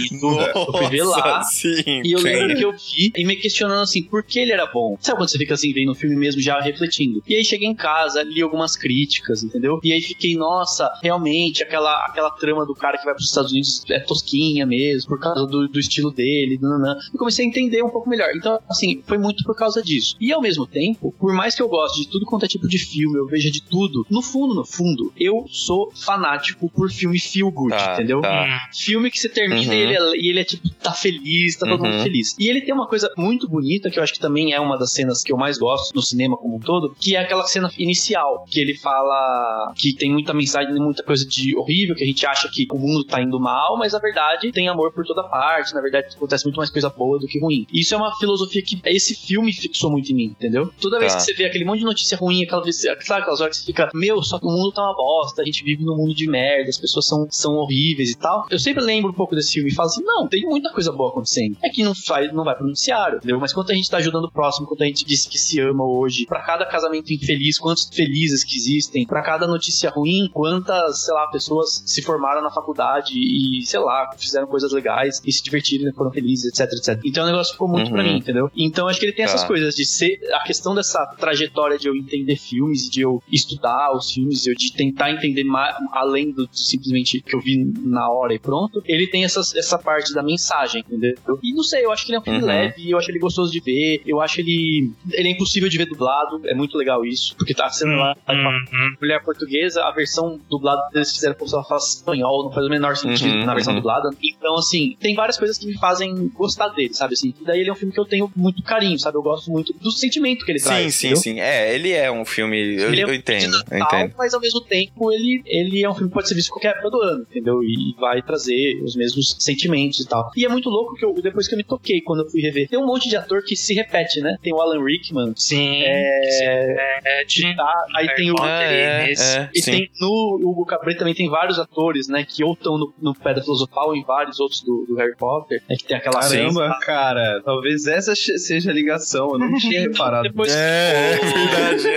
[0.56, 1.42] eu fui ver lá.
[1.44, 2.02] sim.
[2.04, 2.26] E eu sim.
[2.26, 4.98] lembro que eu vi e me questionando assim, por que ele era bom?
[5.00, 7.24] Sabe quando você fica assim, vendo o filme mesmo, já refletindo?
[7.28, 9.80] E aí cheguei em casa, li algumas críticas, entendeu?
[9.84, 13.84] E aí fiquei, nossa, realmente, aquela, aquela trama do cara que vai pros Estados Unidos
[13.90, 16.96] é tosquinha mesmo, por causa do, do estilo dele, nananã.
[17.14, 18.30] E comecei a entender um pouco melhor.
[18.36, 20.16] Então, assim, foi muito por causa disso.
[20.20, 22.78] E ao mesmo tempo, por mais que eu goste de tudo quanto é tipo de
[22.78, 27.52] filme, eu veja de tudo, no fundo, no fundo, eu sou fanático por filme feel
[27.52, 28.22] good, Tá, entendeu?
[28.22, 28.68] tá.
[28.74, 29.74] Filme que você termina Uhum.
[29.74, 31.92] e, ele é, e ele é tipo, tá feliz, tá todo Uhum.
[31.92, 32.36] mundo feliz.
[32.40, 34.92] E ele tem uma coisa muito bonita, que eu acho que também é uma das
[34.92, 38.46] cenas que eu mais gosto no cinema como um todo, que é aquela cena inicial,
[38.50, 42.50] que ele fala que tem muita mensagem, muita coisa de horrível, que a gente acha
[42.52, 45.82] que o mundo tá indo mal, mas na verdade tem amor por toda parte, na
[45.82, 47.66] verdade acontece muito mais coisa boa do que ruim.
[47.74, 50.72] Isso é uma filosofia que esse filme fixou muito em mim, entendeu?
[50.80, 51.20] Toda vez Tá.
[51.20, 53.66] que você vê aquele monte de notícia ruim, aquela vez, sabe aquelas horas que você
[53.68, 56.28] fica, meu, só que o mundo tá uma bosta, a gente vive num mundo de
[56.30, 58.46] merda, as pessoas são, são horríveis e tal.
[58.50, 61.10] Eu sempre lembro um pouco desse filme e falo assim, não, tem muita coisa boa
[61.10, 61.58] acontecendo.
[61.64, 63.40] É que não, faz, não vai pro noticiário, entendeu?
[63.40, 65.84] Mas quanto a gente tá ajudando o próximo, quanto a gente diz que se ama
[65.86, 71.14] hoje, pra cada casamento infeliz, quantos felizes que existem, pra cada notícia ruim, quantas, sei
[71.14, 75.92] lá, pessoas se formaram na faculdade e, sei lá, fizeram coisas legais e se divertiram,
[75.94, 77.00] foram felizes, etc, etc.
[77.06, 77.94] Então o negócio ficou muito Uhum.
[77.94, 78.50] pra mim, entendeu?
[78.56, 79.32] Então acho que ele tem Tá.
[79.32, 83.96] essas coisas de ser a questão dessa trajetória de eu entender filmes, de eu estudar
[83.96, 88.34] os filmes, eu de tentar entender mais, além do simplesmente que eu vi na hora
[88.34, 88.82] e pronto.
[88.86, 91.16] Ele tem essas, essa parte da mensagem, entendeu?
[91.42, 92.46] E não sei, eu acho que ele é um filme Uhum.
[92.46, 95.86] leve, eu acho ele gostoso de ver, eu acho ele ele é impossível de ver
[95.86, 98.48] dublado, é muito legal isso, porque tá sendo lá tá com Uhum.
[98.72, 102.66] uma mulher portuguesa, a versão dublada eles fizeram como se ela falasse espanhol, não faz
[102.66, 103.80] o menor sentido Uhum, na versão uhum.
[103.80, 104.10] dublada.
[104.38, 107.14] Então, assim, tem várias coisas que me fazem gostar dele, sabe?
[107.14, 109.18] Assim, e daí ele é um filme que eu tenho muito carinho, sabe?
[109.18, 110.96] Eu gosto muito do sentimento que ele Sim, traz.
[110.96, 111.22] sim, entendeu?
[111.24, 111.40] sim.
[111.40, 112.58] É, ele é um filme.
[112.76, 114.16] Eu, Ele é um eu entendo, eu Tal, entendo.
[114.18, 116.70] mas ao mesmo tempo ele, ele é um filme que pode ser visto em qualquer
[116.72, 117.62] época do ano, entendeu?
[117.64, 120.32] E vai trazer os mesmos sentimentos e tal.
[120.36, 122.68] E é muito louco que eu, depois que eu me toquei quando eu fui rever,
[122.70, 124.38] tem um monte de ator que se repete, né?
[124.42, 125.82] Tem o Alan Rickman, Sim.
[125.84, 129.72] é, que tá, aí tem o Ah, é, é, e sim.
[129.72, 133.42] tem no Hugo Cabret também tem vários atores, né, que ou estão no, no Pedra
[133.44, 137.86] Filosofal e vários outros do, do Harry Potter, né, que tem aquela Caramba, cara, talvez
[137.88, 140.24] essa seja a ligação, eu não tinha reparado.
[140.24, 141.88] Depois É, é verdade.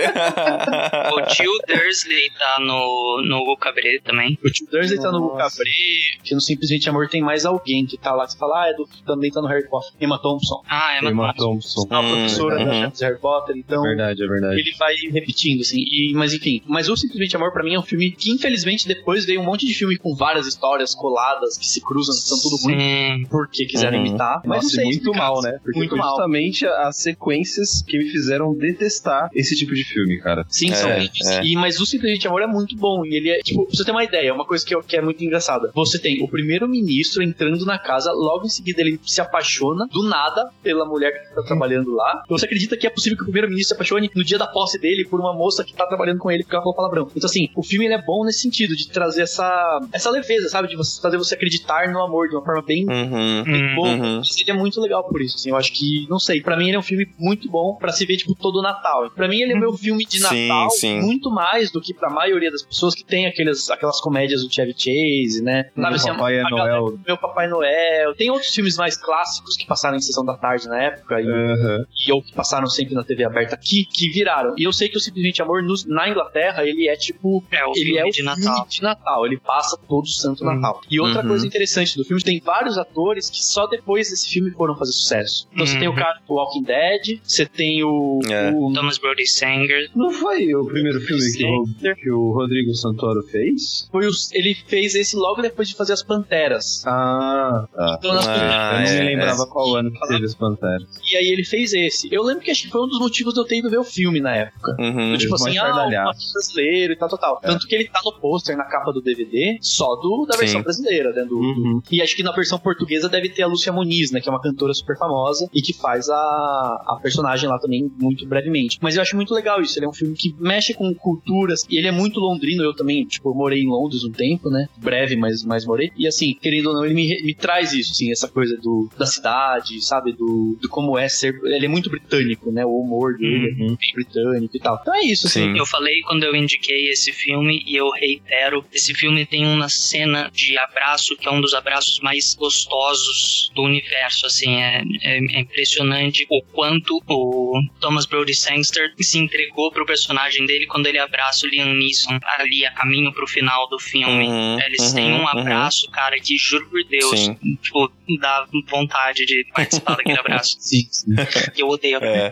[1.13, 4.37] O tio Dursley tá no, no Hugo Cabret também.
[4.43, 7.97] O tio Dursley tá no Hugo Cabret, que no Simplesmente Amor tem mais alguém que
[7.97, 9.91] tá lá, que você fala, ah, é do, também tá no Harry Potter.
[9.99, 10.61] Emma Thompson.
[10.69, 11.81] Ah, é Emma Thompson.
[11.89, 12.65] A professora Uhum.
[12.65, 13.85] da chance de Harry Potter, então...
[13.85, 14.59] É verdade, é verdade.
[14.59, 16.61] Ele vai repetindo, assim, e, mas enfim.
[16.67, 19.65] Mas o Simplesmente Amor, pra mim, é um filme que, infelizmente, depois veio um monte
[19.65, 24.05] de filme com várias histórias coladas que se cruzam São tudo ruim porque quiseram Uhum.
[24.07, 24.41] imitar.
[24.45, 25.59] Mas Nossa, não sei muito mal, né?
[25.63, 26.09] Porque muito foi mal.
[26.09, 30.45] justamente as sequências que me fizeram detestar esse tipo de filme, cara.
[30.49, 31.27] Sim, são É, vídeos.
[31.27, 31.43] é.
[31.43, 33.05] E, mas o Simplesmente Amor é muito bom.
[33.05, 35.01] E ele é, tipo, pra você ter uma ideia, uma coisa que, eu- que é
[35.01, 35.71] muito engraçada.
[35.75, 40.49] Você tem o primeiro-ministro entrando na casa, logo em seguida ele se apaixona do nada
[40.63, 42.23] pela mulher que tá trabalhando lá.
[42.29, 45.05] Você acredita que é possível que o primeiro-ministro se apaixone no dia da posse dele
[45.05, 47.11] por uma moça que tá trabalhando com ele porque ela falou palavrão.
[47.15, 50.67] Então, assim, o filme ele é bom nesse sentido, de trazer essa, essa leveza, sabe?
[50.67, 53.43] De você, fazer você acreditar no amor de uma forma bem Uhum.
[53.43, 53.87] bem boa.
[53.89, 54.17] Uhum.
[54.17, 55.49] Mas Ele é muito legal por isso, assim.
[55.49, 58.05] Eu acho que, não sei, pra mim ele é um filme muito bom pra se
[58.05, 59.09] ver, tipo, todo o Natal.
[59.11, 61.01] Pra mim ele é meu filme de Sim, Natal sim.
[61.01, 64.73] muito mais do que pra maioria das pessoas que tem aqueles, aquelas comédias do Chevy
[64.73, 65.69] Chase, né?
[65.75, 66.99] Meu assim, Papai a galera- Noel.
[67.05, 68.15] Meu Papai Noel.
[68.15, 71.85] Tem outros filmes mais clássicos que passaram em sessão da tarde na época e, Aham.
[72.07, 74.53] e ou que passaram sempre na TV aberta que, que viraram.
[74.57, 77.43] E eu sei que o Simplesmente Amor nos- na Inglaterra, ele é tipo.
[77.51, 78.67] É o ele filme é o de filme Natal.
[78.69, 79.25] de Natal.
[79.25, 80.81] Ele passa todo o santo Natal.
[80.89, 81.27] E outra Uhum.
[81.29, 85.47] coisa interessante do filme, tem vários atores que só depois desse filme foram fazer sucesso.
[85.53, 85.79] Então você Uhum.
[85.79, 88.19] tem o cara do Walking Dead, você tem o.
[88.29, 88.51] É.
[88.51, 89.89] o- Thomas Brody Sanger.
[89.95, 93.87] Não foi o primeiro filme que o, que o Rodrigo Santoro fez?
[93.91, 96.83] foi o- ele fez esse logo depois de fazer as Panteras.
[96.87, 97.95] Ah, tá.
[97.99, 98.31] Então, nas Ah,
[98.75, 99.45] Eu não é, me lembrava é.
[99.47, 100.87] qual ano que teve as Panteras.
[101.11, 102.07] E aí ele fez esse.
[102.13, 103.83] Eu lembro que acho que foi um dos motivos de eu ter ido ver o
[103.83, 104.75] filme na época.
[104.79, 105.17] Uhum.
[105.17, 107.39] tipo Eles assim, ah, um filme brasileiro e tal, tal, tal.
[107.41, 110.63] Tanto que ele tá no pôster, na capa do DVD, só do, da versão Sim.
[110.63, 111.23] brasileira, né?
[111.23, 111.70] Do, Uhum.
[111.91, 114.19] E acho que na versão portuguesa deve ter a Lúcia Muniz, né?
[114.19, 118.25] Que é uma cantora super famosa e que faz a, a personagem lá também muito
[118.27, 118.77] brevemente.
[118.81, 119.77] Mas eu acho muito legal isso.
[119.77, 122.63] Ele é um filme que mexe com culturas e ele é muito londrino.
[122.63, 124.67] Eu também, tipo, morei em Londres um tempo, né?
[124.77, 125.91] Breve, mas, mas morei.
[125.97, 129.05] E assim, querendo ou não, ele me, me traz isso, assim, essa coisa do, da
[129.05, 130.11] cidade, sabe?
[130.13, 131.39] Do, do como é ser.
[131.43, 132.65] Ele é muito britânico, né?
[132.65, 134.79] O humor dele é bem britânico e tal.
[134.81, 135.53] Então é isso, assim.
[135.53, 135.57] Sim.
[135.57, 140.29] Eu falei quando eu indiquei esse filme e eu reitero, esse filme tem uma cena
[140.33, 145.39] de abraço que é um dos abraços mais gostosos do universo, assim, é, é- é
[145.39, 151.45] impressionante o quanto o Thomas Brody Sangster se entregou pro personagem dele quando ele abraça
[151.45, 154.27] o Liam Neeson ali a caminho pro final do filme.
[154.27, 157.37] Uhum, Eles têm uhum, um abraço, cara, que juro por Deus, Sim.
[157.61, 160.57] tipo, dá vontade de participar daquele abraço.
[160.59, 161.11] Sim, sim.
[161.57, 162.31] Eu odeio É.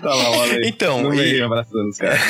[0.00, 0.62] Tá lá, olha aí.
[0.66, 2.20] Então, e- abraçando os caras.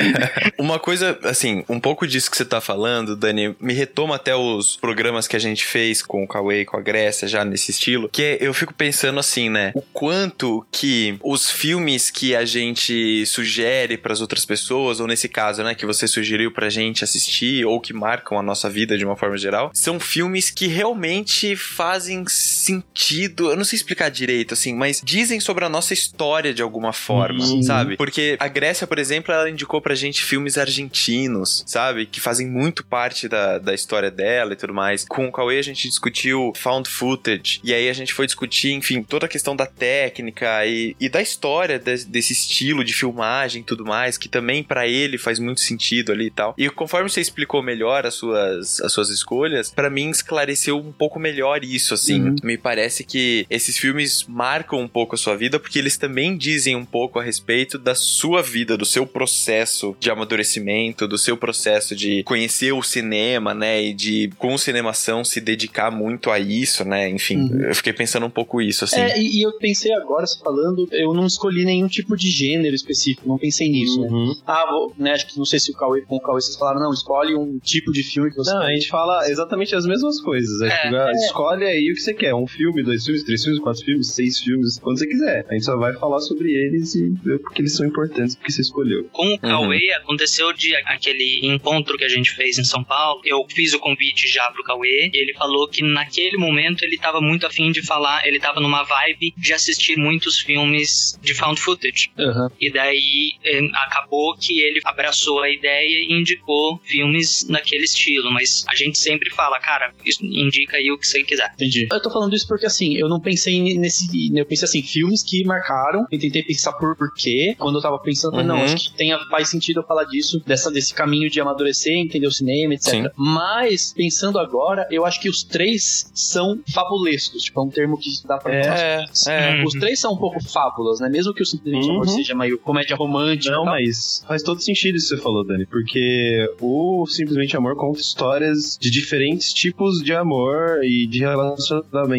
[0.58, 4.76] Uma coisa, assim, um pouco disso que você tá falando, Dani, me retoma até os
[4.76, 8.38] programas que a gente fez com o Cauê com a Grécia, já nesse estilo, que
[8.40, 9.72] eu fico pensando assim, né?
[9.74, 15.62] O quanto que os filmes que a gente sugere pras outras pessoas, ou nesse caso,
[15.62, 19.16] né, que você sugeriu pra gente assistir, ou que marcam a nossa vida de uma
[19.16, 22.24] forma geral, são filmes que realmente fazem
[22.60, 23.50] sentido.
[23.50, 27.44] Eu não sei explicar direito, assim, mas dizem sobre a nossa história de alguma forma,
[27.44, 27.62] Uhum.
[27.62, 27.96] sabe?
[27.96, 32.06] Porque a Grécia, por exemplo, ela indicou pra gente filmes argentinos, sabe?
[32.06, 35.04] Que fazem muito parte da, da história dela e tudo mais.
[35.08, 37.60] Com o Cauê a gente discutiu found footage.
[37.62, 41.20] E aí a gente foi discutir, enfim, toda a questão da técnica e, e da
[41.22, 45.60] história des- desse estilo de filmagem e tudo mais, que também pra ele faz muito
[45.60, 46.54] sentido ali e tal.
[46.58, 51.18] E conforme você explicou melhor as suas, as suas escolhas, pra mim esclareceu um pouco
[51.18, 52.20] melhor isso, assim.
[52.22, 52.36] Uhum.
[52.50, 56.74] Me parece que esses filmes marcam um pouco a sua vida, porque eles também dizem
[56.74, 61.94] um pouco a respeito da sua vida, do seu processo de amadurecimento, do seu processo
[61.94, 63.80] de conhecer o cinema, né?
[63.80, 67.08] E de, com cinemação, se dedicar muito a isso, né?
[67.08, 67.60] Enfim, Uhum.
[67.66, 69.00] eu fiquei pensando um pouco isso, assim.
[69.00, 72.74] É, e, e eu pensei agora, você falando, eu não escolhi nenhum tipo de gênero
[72.74, 74.08] específico, não pensei nisso, né?
[74.08, 74.34] Uhum.
[74.44, 76.80] Ah, vou, né, acho que não sei se o Cauê, com o Cauê vocês falaram,
[76.80, 80.20] não, escolhe um tipo de filme que você Não, a gente fala exatamente as mesmas
[80.20, 80.60] coisas.
[80.62, 82.34] É, tipo, ah, Escolhe aí o que você quer.
[82.40, 85.46] Um filme, dois filmes, três filmes, quatro filmes, seis filmes, quando você quiser.
[85.48, 88.62] A gente só vai falar sobre eles e ver porque eles são importantes, porque você
[88.62, 89.04] escolheu.
[89.12, 93.20] Com o Cauê, aconteceu de aquele encontro que a gente fez em São Paulo.
[93.24, 95.10] Eu fiz o convite já pro Cauê.
[95.12, 98.26] E ele falou que naquele momento ele tava muito afim de falar.
[98.26, 102.10] Ele tava numa vibe de assistir muitos filmes de found footage.
[102.18, 102.48] Uhum.
[102.60, 108.30] E daí eh, acabou que ele abraçou a ideia e indicou filmes naquele estilo.
[108.30, 111.50] Mas a gente sempre fala, cara, isso- indica aí o que você quiser.
[111.54, 111.88] Entendi.
[111.90, 114.08] Eu tô falando isso porque, assim, eu não pensei nesse.
[114.36, 117.54] Eu pensei assim, filmes que marcaram, e tentei pensar por porquê.
[117.58, 118.64] Quando eu tava pensando, falei, não, Uhum.
[118.64, 122.32] acho que tenha, faz sentido eu falar disso, dessa, desse caminho de amadurecer, entender o
[122.32, 122.90] cinema, etc.
[122.90, 123.04] Sim.
[123.16, 127.42] Mas, pensando agora, eu acho que os três são fabulescos.
[127.44, 129.64] Tipo, é um termo que dá pra É, é.
[129.64, 131.08] Os três são um pouco fábulas, né?
[131.08, 131.94] Mesmo que o Simplesmente Uhum.
[131.94, 133.54] Amor seja meio comédia romântica.
[133.54, 133.74] Não, tal.
[133.74, 138.76] mas faz todo sentido isso que você falou, Dani, porque o Simplesmente Amor conta histórias
[138.80, 141.24] de diferentes tipos de amor e de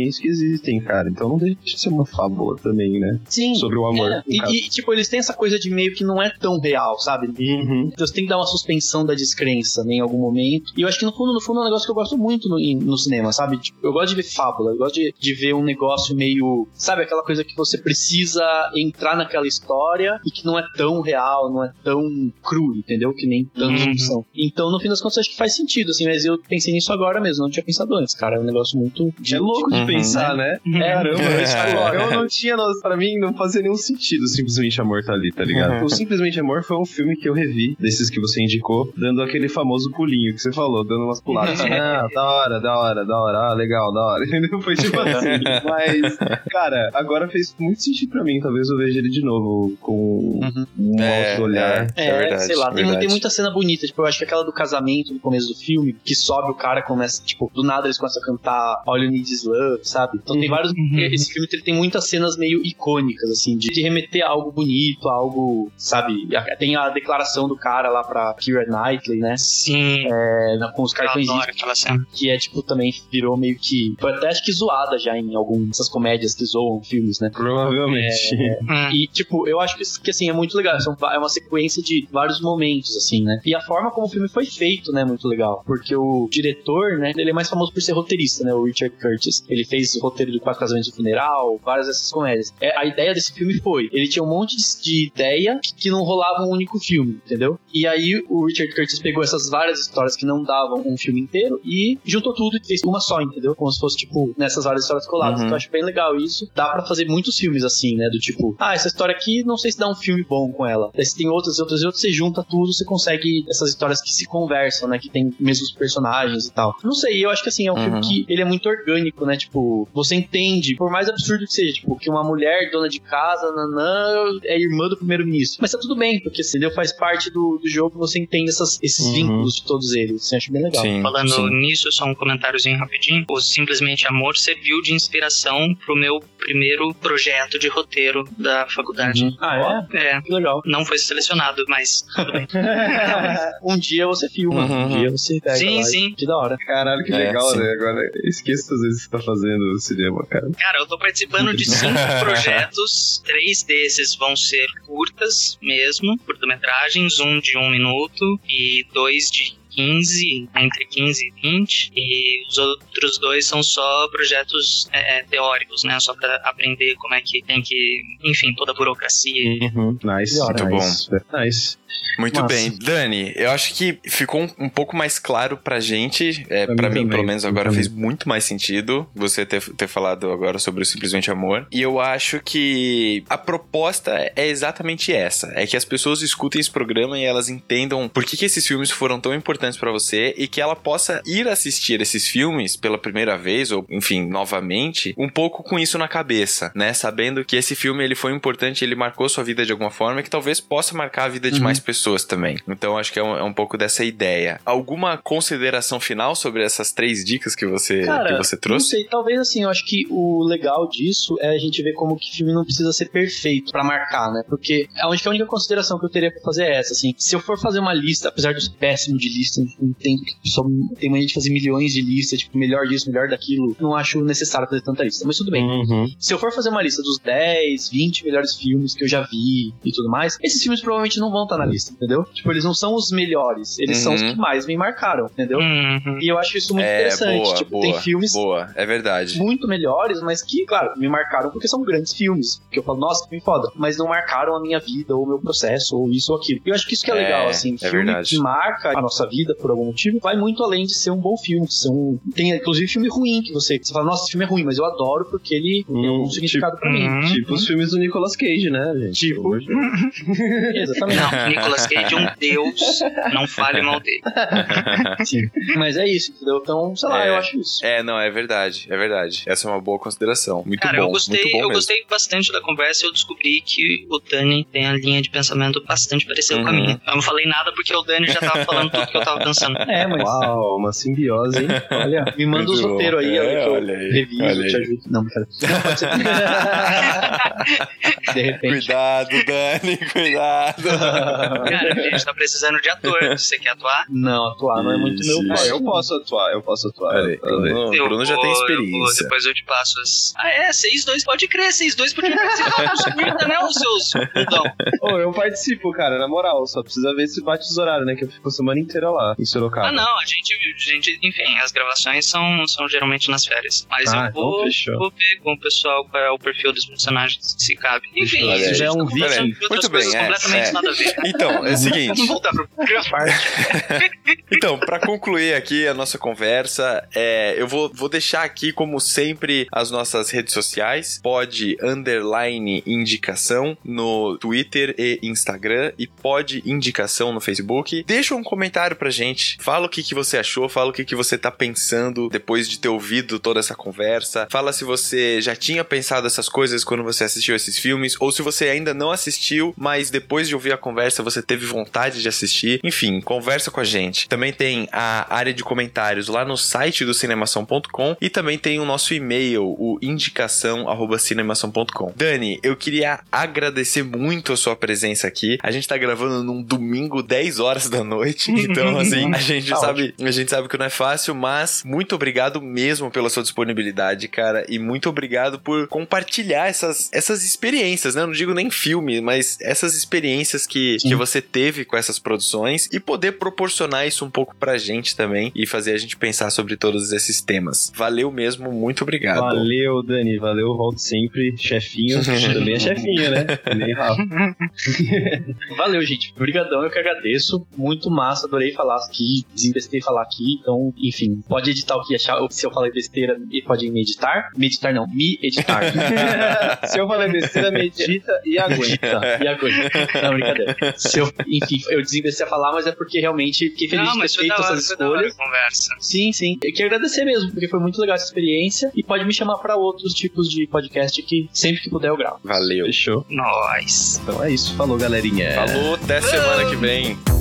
[0.09, 1.09] que existem, cara.
[1.09, 3.19] Então não deixa de ser uma fábula também, né?
[3.25, 3.55] Sim.
[3.55, 4.11] Sobre o amor.
[4.11, 4.23] É.
[4.27, 7.27] E, e, tipo, eles têm essa coisa de meio que não é tão real, sabe?
[7.27, 7.89] Uhum.
[7.93, 10.71] Então você tem que dar uma suspensão da descrença né, em algum momento.
[10.77, 12.47] E eu acho que no fundo, no fundo é um negócio que eu gosto muito
[12.49, 13.31] no, no cinema.
[13.31, 13.57] sabe?
[13.57, 16.67] Tipo, eu gosto de ver fábula, eu gosto de, de ver um negócio meio.
[16.73, 18.43] Sabe, aquela coisa que você precisa
[18.75, 22.01] entrar naquela história e que não é tão real, não é tão
[22.43, 23.13] cru, entendeu?
[23.13, 23.97] Que nem tantos Uhum.
[23.97, 24.25] são.
[24.35, 27.19] Então, no fim das contas, acho que faz sentido, assim, mas eu pensei nisso agora
[27.21, 28.35] mesmo, não tinha pensado antes, cara.
[28.35, 29.13] É um negócio muito.
[29.31, 29.85] É louco de Uhum.
[29.97, 30.57] Pensar, né?
[30.75, 31.95] É, Caramba, eu, É.
[32.05, 35.43] eu não tinha, noção, pra mim não fazia nenhum sentido Simplesmente Amor tá ali, tá
[35.43, 35.79] ligado?
[35.79, 35.85] Uhum.
[35.85, 39.47] O Simplesmente Amor foi um filme que eu revi, desses que você indicou, dando aquele
[39.49, 41.59] famoso pulinho que você falou, dando umas puladas.
[41.61, 44.25] ah, da hora, da hora, da hora, ah, legal, da hora.
[44.25, 44.61] Entendeu?
[44.61, 45.27] Foi tipo assim.
[45.63, 46.17] Mas,
[46.49, 48.39] cara, agora fez muito sentido pra mim.
[48.39, 50.39] Talvez eu veja ele de novo com
[50.79, 51.87] um É, outro olhar.
[51.95, 53.85] é, é verdade, sei lá, tem, tem muita cena bonita.
[53.85, 56.81] Tipo, eu acho que aquela do casamento no começo do filme, que sobe o cara,
[56.81, 60.19] começa, tipo, do nada eles começam a cantar All You Need Is Love, sabe?
[60.21, 60.73] Então tem vários.
[61.11, 65.07] Esse filme ele tem muitas cenas meio icônicas, assim, de, de remeter a algo bonito,
[65.09, 66.27] a algo, sabe?
[66.57, 69.35] Tem a declaração do cara lá pra Keira Knightley, né?
[69.37, 70.05] Sim.
[70.07, 72.05] É, com os cartões adoro aquela cena.
[72.13, 73.95] que é, tipo, também virou meio que.
[73.99, 77.29] Foi até acho que zoada já em algumas dessas comédias que zoam filmes, né?
[77.31, 78.11] Provavelmente.
[78.61, 78.89] Hum.
[78.93, 80.77] E, tipo, eu acho que, assim, é muito legal.
[81.11, 83.39] É uma sequência de vários momentos, assim, né?
[83.45, 85.63] E a forma como o filme foi feito, né, é muito legal.
[85.65, 88.53] Porque o diretor, né, ele é mais famoso por ser roteirista, né?
[88.53, 89.43] O Richard Curtis.
[89.49, 92.53] Ele fez o roteiro do Quatro Casamentos do Funeral, várias dessas comédias.
[92.59, 95.89] É, a ideia desse filme foi: ele tinha um monte de, de ideia que, que
[95.89, 97.57] não rolava um único filme, entendeu?
[97.73, 101.59] E aí o Richard Curtis pegou essas várias histórias que não davam um filme inteiro
[101.63, 103.55] e juntou tudo e fez uma só, entendeu?
[103.55, 105.39] Como se fosse, tipo, nessas várias histórias coladas.
[105.39, 105.45] Uhum.
[105.45, 106.49] Então eu acho bem legal isso.
[106.53, 108.09] Dá pra fazer muitos filmes assim, né?
[108.09, 110.91] Do tipo, ah, essa história aqui não sei se dá um filme bom com ela.
[110.93, 114.11] Daí você tem outras, outras e outras, você junta tudo, você consegue essas histórias que
[114.11, 114.99] se conversam, né?
[114.99, 116.75] Que tem mesmos personagens e tal.
[116.83, 117.83] Não sei, eu acho que assim, é um Uhum.
[117.83, 119.37] filme que ele é muito orgânico, né?
[119.37, 119.60] Tipo,
[119.93, 124.25] você entende, por mais absurdo que seja, tipo, que uma mulher dona de casa, nanã,
[124.43, 125.59] é irmã do primeiro-ministro.
[125.61, 126.71] Mas tá tudo bem, porque entendeu?
[126.71, 129.13] Faz parte do, do jogo, você entende essas, esses Uhum.
[129.13, 130.23] vínculos de todos eles.
[130.23, 130.81] Você acha bem legal.
[130.83, 131.49] Sim, Falando sim.
[131.59, 133.25] nisso, só um comentáriozinho rapidinho.
[133.29, 139.35] O Simplesmente Amor serviu de inspiração pro meu primeiro projeto de roteiro da faculdade.
[139.39, 139.97] Ah, é?
[140.17, 140.61] É, Que legal.
[140.65, 142.47] não foi selecionado, mas tudo bem.
[143.63, 144.85] um dia você filma, Uhum.
[144.85, 146.13] um dia você pega Sim, lá sim.
[146.15, 146.57] Que da hora.
[146.65, 147.59] Caralho, que É, legal, sim.
[147.59, 147.71] né?
[147.73, 149.40] Agora, eu esqueço às vezes que você tá fazendo
[149.79, 150.49] cinema, cara.
[150.57, 153.21] Cara, eu tô participando de cinco projetos.
[153.25, 160.49] Três desses vão ser curtas mesmo, curta-metragens, um de um minuto e dois de 15,
[160.55, 161.91] entre 15 e 20.
[161.95, 165.99] E os outros dois são só projetos é, teóricos, né?
[165.99, 168.01] Só pra aprender como é que tem que.
[168.23, 169.49] Enfim, toda a burocracia.
[169.73, 169.97] Uhum.
[170.03, 170.39] Nice.
[170.39, 171.09] Muito nice.
[171.33, 171.81] Nice.
[172.19, 172.53] Muito Massa.
[172.55, 172.77] bem.
[172.77, 176.45] Dani, eu acho que ficou um, um pouco mais claro pra gente.
[176.49, 177.75] É, Pra pra mim mim, pelo menos, agora também.
[177.83, 181.67] fez muito mais sentido você ter, ter falado agora sobre o Simplesmente Amor.
[181.71, 186.69] E eu acho que a proposta é exatamente essa: é que as pessoas escutem esse
[186.71, 190.47] programa e elas entendam por que, que esses filmes foram tão importantes pra você e
[190.47, 195.63] que ela possa ir assistir esses filmes pela primeira vez, ou enfim, novamente, um pouco
[195.63, 196.93] com isso na cabeça, né?
[196.93, 200.23] Sabendo que esse filme ele foi importante, ele marcou sua vida de alguma forma e
[200.23, 201.63] que talvez possa marcar a vida de Uhum.
[201.63, 202.57] mais pessoas também.
[202.67, 204.59] Então acho que é um, é um pouco dessa ideia.
[204.65, 208.89] Alguma consideração final sobre essas três dicas que você, Cara, que você Não trouxe?
[208.89, 212.31] sei, talvez assim, eu acho que o legal disso é a gente ver como que
[212.35, 214.43] filme não precisa ser perfeito pra marcar, né?
[214.47, 217.13] Porque acho que a única consideração que eu teria pra fazer é essa, assim.
[217.17, 220.49] Se eu for fazer uma lista, apesar de eu ser péssimo de lista, entendo que
[220.49, 220.63] só
[220.99, 224.67] tem mania de fazer milhões de listas, tipo, melhor disso, melhor daquilo, não acho necessário
[224.67, 225.63] fazer tanta lista, mas tudo bem.
[225.63, 226.07] Uhum.
[226.19, 229.73] Se eu for fazer uma lista dos 10, 20 melhores filmes que eu já vi
[229.83, 232.23] e tudo mais, esses filmes provavelmente não vão estar na lista, entendeu?
[232.33, 234.33] Tipo, eles não são os melhores, eles são os Uhum.
[234.33, 235.59] que mais me marcaram, entendeu?
[235.59, 236.19] Uhum.
[236.21, 237.41] E eu acho isso muito é, interessante.
[237.41, 239.37] boa, tipo, boa, tem filmes boa, é verdade.
[239.39, 242.61] muito melhores, mas que, claro, me marcaram porque são grandes filmes.
[242.71, 243.69] Que eu falo, nossa, que filme foda.
[243.75, 246.61] Mas não marcaram a minha vida, ou o meu processo, ou isso ou aquilo.
[246.65, 247.75] E eu acho que isso que é, É, legal, assim.
[247.75, 248.29] é filme verdade.
[248.29, 251.35] que marca a nossa vida por algum motivo vai muito além de ser um bom
[251.37, 251.65] filme.
[251.67, 254.47] de ser um- Tem, inclusive, filme ruim que você, você fala, nossa, esse filme é
[254.47, 257.07] ruim, mas eu adoro porque ele tem Hum, um significado pra mim.
[257.07, 257.21] Uhum.
[257.33, 259.19] Tipo os filmes do Nicolas Cage, né, gente?
[259.19, 259.55] Tipo.
[260.75, 261.19] Exatamente.
[261.19, 262.99] Não, Nicolas Cage é um deus,
[263.33, 264.21] não fale mal dele.
[265.25, 265.49] Sim.
[265.77, 266.59] Mas é isso, entendeu?
[266.61, 267.29] Então, sei lá, É.
[267.29, 267.85] eu acho isso.
[267.85, 269.43] É, não, é verdade, é verdade.
[269.45, 270.63] Essa é uma boa consideração.
[270.65, 271.73] Muito Cara, bom, eu gostei, muito bom eu mesmo.
[271.75, 275.83] gostei bastante da conversa e eu descobri que o Dani tem a linha de pensamento
[275.85, 276.75] bastante parecida com a Uhum.
[276.81, 277.01] minha.
[277.07, 279.77] Eu não falei nada porque o Dani já tava falando tudo que eu tava pensando.
[279.91, 280.23] É, mas.
[280.23, 281.67] Uau, uma simbiose, hein?
[281.91, 282.89] Olha, me manda Muito os bom.
[282.93, 284.81] roteiros aí, É, olha, que eu olha aí, reviso, olha te aí.
[284.83, 285.01] ajudo.
[285.09, 285.47] Não, cara.
[285.61, 286.09] Não, pode ser.
[288.33, 288.85] De repente.
[288.85, 290.83] Cuidado, Dani, cuidado.
[290.83, 293.19] Cara, a gente tá precisando de ator.
[293.37, 294.05] Você quer atuar?
[294.09, 295.51] Não, atuar não é muito meu Ixi.
[295.51, 295.69] Ah, forte.
[295.69, 297.15] eu posso atuar, eu posso atuar.
[297.15, 299.23] Olha aí, Bruno, Eu Bruno já vou- tem eu vou- experiência.
[299.23, 300.33] depois eu te passo as.
[300.37, 300.71] Ah, é?
[300.71, 304.63] Vocês dois pode crer, vocês dois podiam participar né, os seus bundão?
[305.01, 306.65] Ô, eu participo, cara, na moral.
[306.67, 308.15] Só precisa ver se bate os horários, né?
[308.15, 309.20] Que eu fico a semana inteira lá.
[309.21, 309.87] Lá em Sorocaba?
[309.87, 313.87] Ah, não, a gente, a gente enfim, as gravações são, são geralmente nas férias.
[313.89, 316.85] Mas Ah, eu vou, então vou ver com o pessoal qual é o perfil dos
[316.85, 318.07] personagens, se cabe.
[318.15, 319.57] Enfim, Olha gente já é um vídeo.
[319.69, 320.71] Muito bem, é, completamente é.
[320.71, 321.15] nada a ver.
[321.25, 322.07] Então, é o seguinte.
[322.07, 324.11] Vamos voltar pra primeira parte.
[324.53, 329.67] Então, pra concluir aqui a nossa conversa, é, eu vou, vou deixar aqui, como sempre,
[329.71, 331.19] as nossas redes sociais.
[331.23, 338.03] Pode underline indicação no Twitter e Instagram e pode indicação no Facebook.
[338.05, 339.57] Deixa um comentário pra gente.
[339.59, 342.79] Fala o que, que você achou, fala o que, que você tá pensando depois de
[342.79, 344.47] ter ouvido toda essa conversa.
[344.49, 348.41] Fala se você já tinha pensado essas coisas quando você assistiu esses filmes, ou se
[348.41, 352.79] você ainda não assistiu, mas depois de ouvir a conversa você teve vontade de assistir.
[352.83, 354.27] Enfim, conversa com a gente.
[354.27, 358.85] Também tem a área de comentários lá no site do cinemação.com e também tem o
[358.85, 362.13] nosso e-mail, o indicação@cinemação.com.
[362.15, 365.57] Dani, eu queria agradecer muito a sua presença aqui.
[365.61, 369.75] A gente tá gravando num domingo 10 horas da noite, então assim, a gente Tá
[369.77, 374.27] sabe, a gente sabe que não é fácil, mas muito obrigado mesmo pela sua disponibilidade,
[374.27, 378.21] cara, e muito obrigado por compartilhar essas, essas experiências, né?
[378.21, 382.89] Eu não digo nem filme, mas essas experiências que, que você teve com essas produções
[382.91, 386.75] e poder proporcionar isso um pouco pra gente também e fazer a gente pensar sobre
[386.75, 387.91] todos esses temas.
[387.95, 389.39] Valeu mesmo, muito obrigado.
[389.39, 390.37] Valeu, Dani.
[390.37, 391.55] Valeu, volto sempre.
[391.57, 392.21] Chefinho.
[392.53, 393.45] Também é chefinho, né?
[393.75, 393.95] Nem.
[395.77, 396.33] Valeu, gente.
[396.35, 397.65] Obrigadão, eu que agradeço.
[397.77, 400.59] Muito massa, adorei falar aqui, desinvestei falar aqui.
[400.61, 402.39] Então, enfim, pode editar o que achar.
[402.49, 404.49] Se eu falei besteira, pode me editar.
[404.55, 405.81] Me editar não, me editar.
[406.87, 409.39] Se eu falei besteira, medita e aguenta.
[409.41, 410.21] e aguenta.
[410.23, 410.75] Não, brincadeira.
[410.97, 414.21] Se eu, enfim, eu desinvestei a falar, mas é porque realmente fiquei feliz Não, de
[414.21, 415.35] ter feito hora, essas escolhas.
[415.35, 415.95] conversa.
[415.99, 416.57] Sim, sim.
[416.63, 418.91] Eu queria agradecer mesmo, porque foi muito legal essa experiência.
[418.95, 422.39] E pode me chamar pra outros tipos de podcast que sempre que puder eu gravo.
[422.43, 422.85] Valeu.
[422.85, 423.25] Fechou.
[423.29, 424.19] Nós.
[424.23, 424.75] Então é isso.
[424.75, 425.51] Falou, galerinha.
[425.53, 427.40] Falou, até semana que vem.